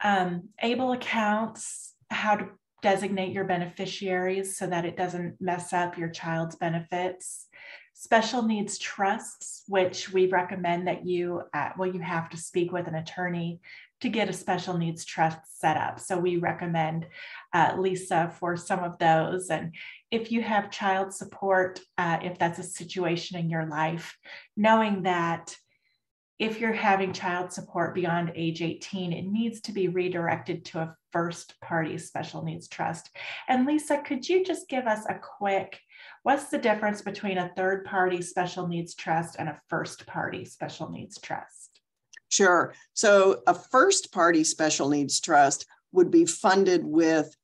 [0.00, 2.48] Um, able accounts, how to
[2.82, 7.46] designate your beneficiaries so that it doesn't mess up your child's benefits.
[7.94, 12.86] Special needs trusts, which we recommend that you, uh, well, you have to speak with
[12.86, 13.60] an attorney
[14.00, 15.98] to get a special needs trust set up.
[15.98, 17.06] So we recommend
[17.52, 19.50] uh, Lisa for some of those.
[19.50, 19.74] And
[20.10, 24.16] if you have child support, uh, if that's a situation in your life,
[24.56, 25.56] knowing that
[26.38, 30.96] if you're having child support beyond age 18, it needs to be redirected to a
[31.12, 33.10] first party special needs trust.
[33.48, 35.80] And Lisa, could you just give us a quick
[36.22, 40.90] what's the difference between a third party special needs trust and a first party special
[40.90, 41.67] needs trust?
[42.28, 42.74] Sure.
[42.92, 47.34] So a first party special needs trust would be funded with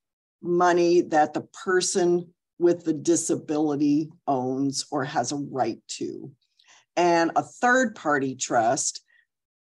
[0.42, 6.30] money that the person with the disability owns or has a right to.
[6.96, 9.00] And a third party trust,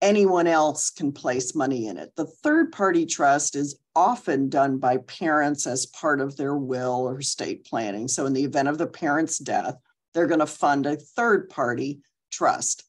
[0.02, 2.12] anyone else can place money in it.
[2.16, 7.20] The third party trust is often done by parents as part of their will or
[7.20, 8.08] estate planning.
[8.08, 9.76] So, in the event of the parent's death,
[10.14, 12.02] they're going to fund a third party
[12.32, 12.84] trust.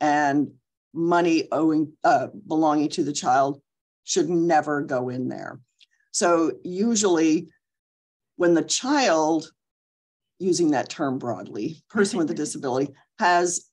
[0.00, 0.52] And
[0.96, 3.60] money owing uh, belonging to the child
[4.04, 5.60] should never go in there.
[6.12, 7.48] So usually
[8.36, 9.50] when the child,
[10.38, 13.68] using that term broadly, person with a disability, has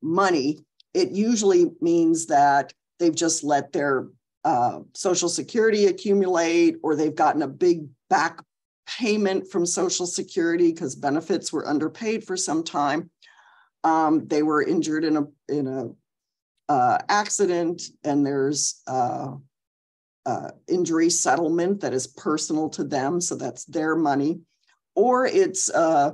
[0.00, 0.58] money
[0.94, 4.08] it usually means that they've just let their
[4.44, 8.42] uh, Social Security accumulate or they've gotten a big back
[8.86, 13.10] payment from Social Security because benefits were underpaid for some time.
[13.84, 15.90] Um, they were injured in a in a
[16.68, 19.32] uh, accident, and there's uh,
[20.26, 24.40] uh, injury settlement that is personal to them, so that's their money,
[24.94, 26.12] or it's uh,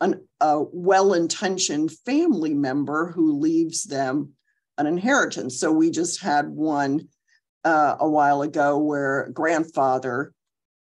[0.00, 4.32] an, a well-intentioned family member who leaves them
[4.78, 5.58] an inheritance.
[5.58, 7.08] So we just had one
[7.64, 10.32] uh, a while ago where grandfather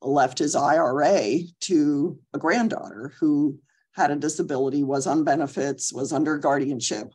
[0.02, 3.58] left his IRA to a granddaughter who
[3.92, 7.12] had a disability, was on benefits, was under guardianship.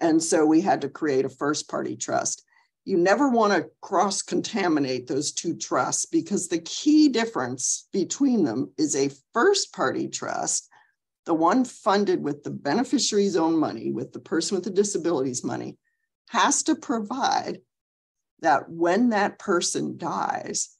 [0.00, 2.44] And so we had to create a first party trust.
[2.84, 8.72] You never want to cross contaminate those two trusts because the key difference between them
[8.78, 10.68] is a first party trust,
[11.26, 15.76] the one funded with the beneficiary's own money, with the person with the disability's money,
[16.30, 17.58] has to provide
[18.40, 20.70] that when that person dies,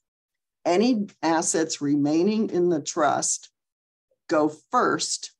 [0.65, 3.49] any assets remaining in the trust
[4.27, 5.31] go first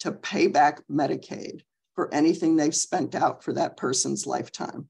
[0.00, 1.62] to pay back Medicaid
[1.94, 4.88] for anything they've spent out for that person's lifetime.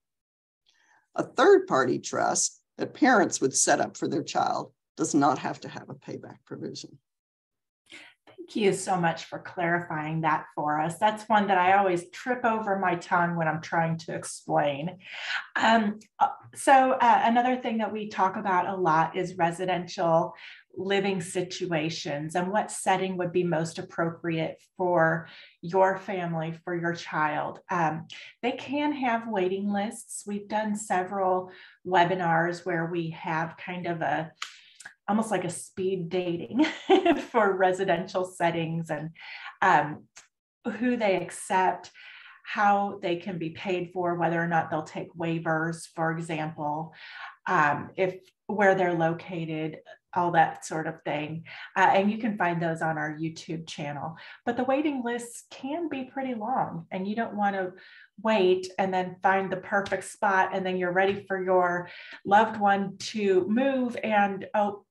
[1.14, 5.60] A third party trust that parents would set up for their child does not have
[5.60, 6.98] to have a payback provision.
[8.26, 10.98] Thank you so much for clarifying that for us.
[10.98, 14.98] That's one that I always trip over my tongue when I'm trying to explain.
[15.54, 20.34] Um, uh, so, uh, another thing that we talk about a lot is residential
[20.76, 25.28] living situations and what setting would be most appropriate for
[25.60, 27.60] your family, for your child.
[27.70, 28.06] Um,
[28.42, 30.24] they can have waiting lists.
[30.26, 31.50] We've done several
[31.86, 34.32] webinars where we have kind of a
[35.08, 36.64] almost like a speed dating
[37.30, 39.10] for residential settings and
[39.60, 40.04] um,
[40.78, 41.90] who they accept
[42.44, 46.92] how they can be paid for, whether or not they'll take waivers, for example,
[47.48, 48.16] um, if
[48.46, 49.78] where they're located,
[50.14, 51.44] all that sort of thing.
[51.76, 54.16] Uh, and you can find those on our YouTube channel.
[54.44, 57.72] But the waiting lists can be pretty long, and you don't want to
[58.22, 61.88] wait and then find the perfect spot, and then you're ready for your
[62.24, 63.96] loved one to move.
[64.02, 64.84] And oh,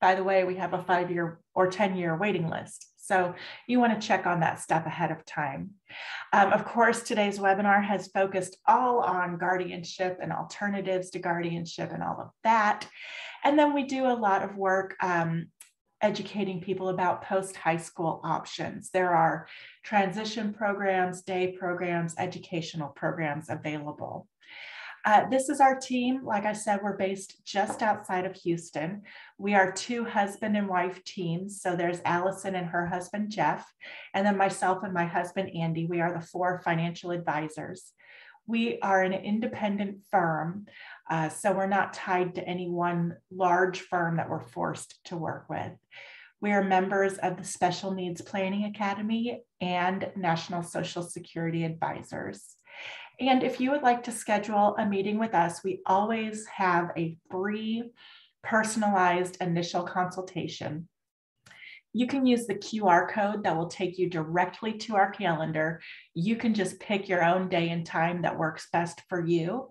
[0.00, 2.86] by the way, we have a five year or 10 year waiting list.
[3.08, 3.34] So
[3.66, 5.70] you want to check on that step ahead of time.
[6.34, 12.02] Um, of course, today's webinar has focused all on guardianship and alternatives to guardianship and
[12.02, 12.86] all of that.
[13.44, 15.46] And then we do a lot of work um,
[16.02, 18.90] educating people about post high school options.
[18.90, 19.48] There are
[19.82, 24.28] transition programs, day programs, educational programs available.
[25.08, 26.22] Uh, this is our team.
[26.22, 29.04] Like I said, we're based just outside of Houston.
[29.38, 31.62] We are two husband and wife teams.
[31.62, 33.66] So there's Allison and her husband, Jeff,
[34.12, 35.86] and then myself and my husband, Andy.
[35.86, 37.90] We are the four financial advisors.
[38.46, 40.66] We are an independent firm,
[41.10, 45.46] uh, so we're not tied to any one large firm that we're forced to work
[45.48, 45.72] with.
[46.42, 52.57] We are members of the Special Needs Planning Academy and National Social Security Advisors.
[53.20, 57.16] And if you would like to schedule a meeting with us, we always have a
[57.30, 57.90] free
[58.44, 60.88] personalized initial consultation.
[61.92, 65.80] You can use the QR code that will take you directly to our calendar.
[66.14, 69.70] You can just pick your own day and time that works best for you.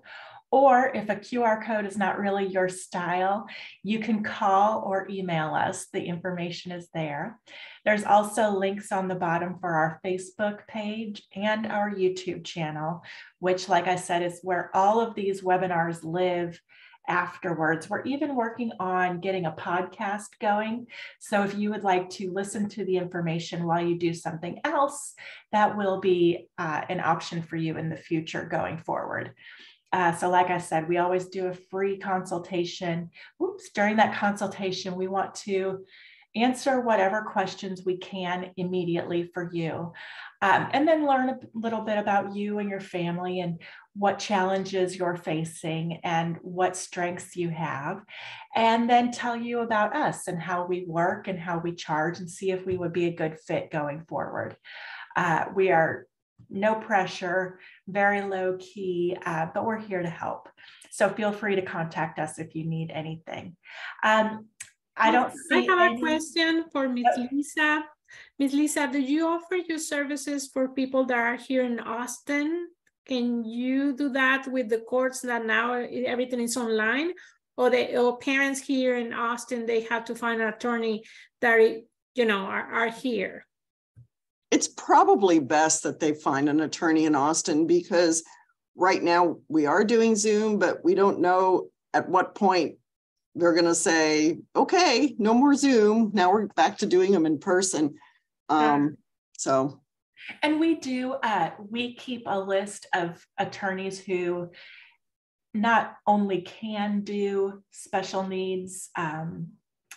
[0.50, 3.48] Or if a QR code is not really your style,
[3.84, 5.88] you can call or email us.
[5.92, 7.40] The information is there.
[7.84, 13.04] There's also links on the bottom for our Facebook page and our YouTube channel,
[13.40, 16.60] which, like I said, is where all of these webinars live
[17.08, 17.90] afterwards.
[17.90, 20.88] We're even working on getting a podcast going.
[21.20, 25.14] So if you would like to listen to the information while you do something else,
[25.52, 29.34] that will be uh, an option for you in the future going forward.
[29.94, 33.10] Uh, so, like I said, we always do a free consultation.
[33.42, 35.86] Oops, during that consultation, we want to
[36.36, 39.92] answer whatever questions we can immediately for you.
[40.42, 43.60] Um, and then learn a little bit about you and your family and
[43.96, 48.04] what challenges you're facing and what strengths you have.
[48.56, 52.30] And then tell you about us and how we work and how we charge and
[52.30, 54.56] see if we would be a good fit going forward.
[55.16, 56.06] Uh, we are
[56.50, 60.50] no pressure, very low key, uh, but we're here to help.
[60.92, 63.56] So feel free to contact us if you need anything.
[64.04, 64.48] Um,
[64.96, 65.96] I don't I have any...
[65.96, 67.06] a question for Ms.
[67.32, 67.84] Lisa.
[68.40, 68.54] Ms.
[68.54, 72.68] Lisa, do you offer your services for people that are here in Austin?
[73.06, 77.12] Can you do that with the courts that now everything is online?
[77.58, 81.04] Or the or parents here in Austin, they have to find an attorney
[81.42, 81.60] that,
[82.14, 83.46] you know, are, are here?
[84.52, 88.24] It's probably best that they find an attorney in Austin because
[88.76, 92.76] right now we are doing Zoom, but we don't know at what point
[93.36, 96.12] they're going to say, okay, no more Zoom.
[96.14, 97.96] Now we're back to doing them in person.
[98.50, 98.98] Um,
[99.38, 99.82] so,
[100.42, 104.50] And we do, uh, we keep a list of attorneys who
[105.54, 109.50] not only can do special needs um,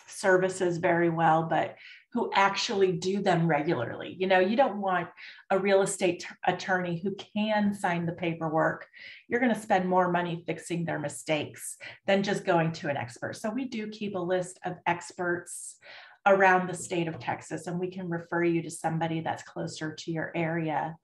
[0.07, 1.75] services very well, but
[2.13, 4.15] who actually do them regularly.
[4.19, 5.07] You know, you don't want
[5.49, 8.85] a real estate t- attorney who can sign the paperwork.
[9.27, 13.37] You're going to spend more money fixing their mistakes than just going to an expert.
[13.37, 15.77] So we do keep a list of experts
[16.25, 20.11] around the state of Texas, and we can refer you to somebody that's closer to
[20.11, 20.95] your area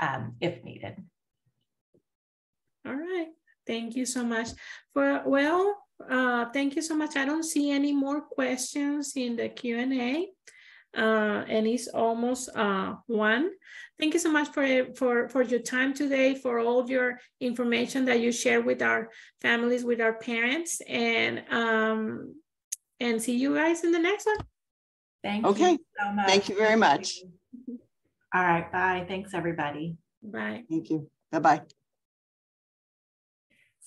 [0.00, 0.96] um, if needed.
[2.86, 3.28] All right.
[3.66, 4.48] Thank you so much.
[4.94, 5.76] For well,
[6.08, 7.16] uh, thank you so much.
[7.16, 10.28] I don't see any more questions in the Q&A.
[10.96, 13.50] Uh, and it's almost uh, one.
[13.98, 18.20] Thank you so much for, for, for your time today, for all your information that
[18.20, 19.08] you share with our
[19.40, 22.34] families, with our parents, and um,
[22.98, 24.38] and see you guys in the next one.
[25.22, 25.72] Thank Okay.
[25.72, 26.26] you so much.
[26.26, 27.20] Thank you very much.
[28.34, 28.70] All right.
[28.72, 29.04] Bye.
[29.06, 29.96] Thanks, everybody.
[30.22, 30.64] Bye.
[30.68, 31.08] thank you.
[31.32, 31.79] Bye-bye.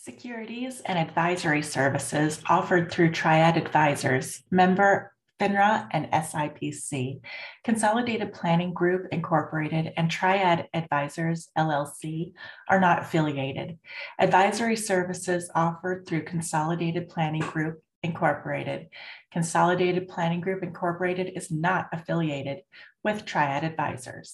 [0.05, 7.21] Securities and advisory services offered through Triad Advisors, member FINRA and SIPC,
[7.63, 12.33] Consolidated Planning Group Incorporated, and Triad Advisors LLC
[12.67, 13.79] are not affiliated.
[14.19, 18.89] Advisory services offered through Consolidated Planning Group Incorporated.
[19.31, 22.57] Consolidated Planning Group Incorporated is not affiliated
[23.05, 24.31] with Triad Advisors.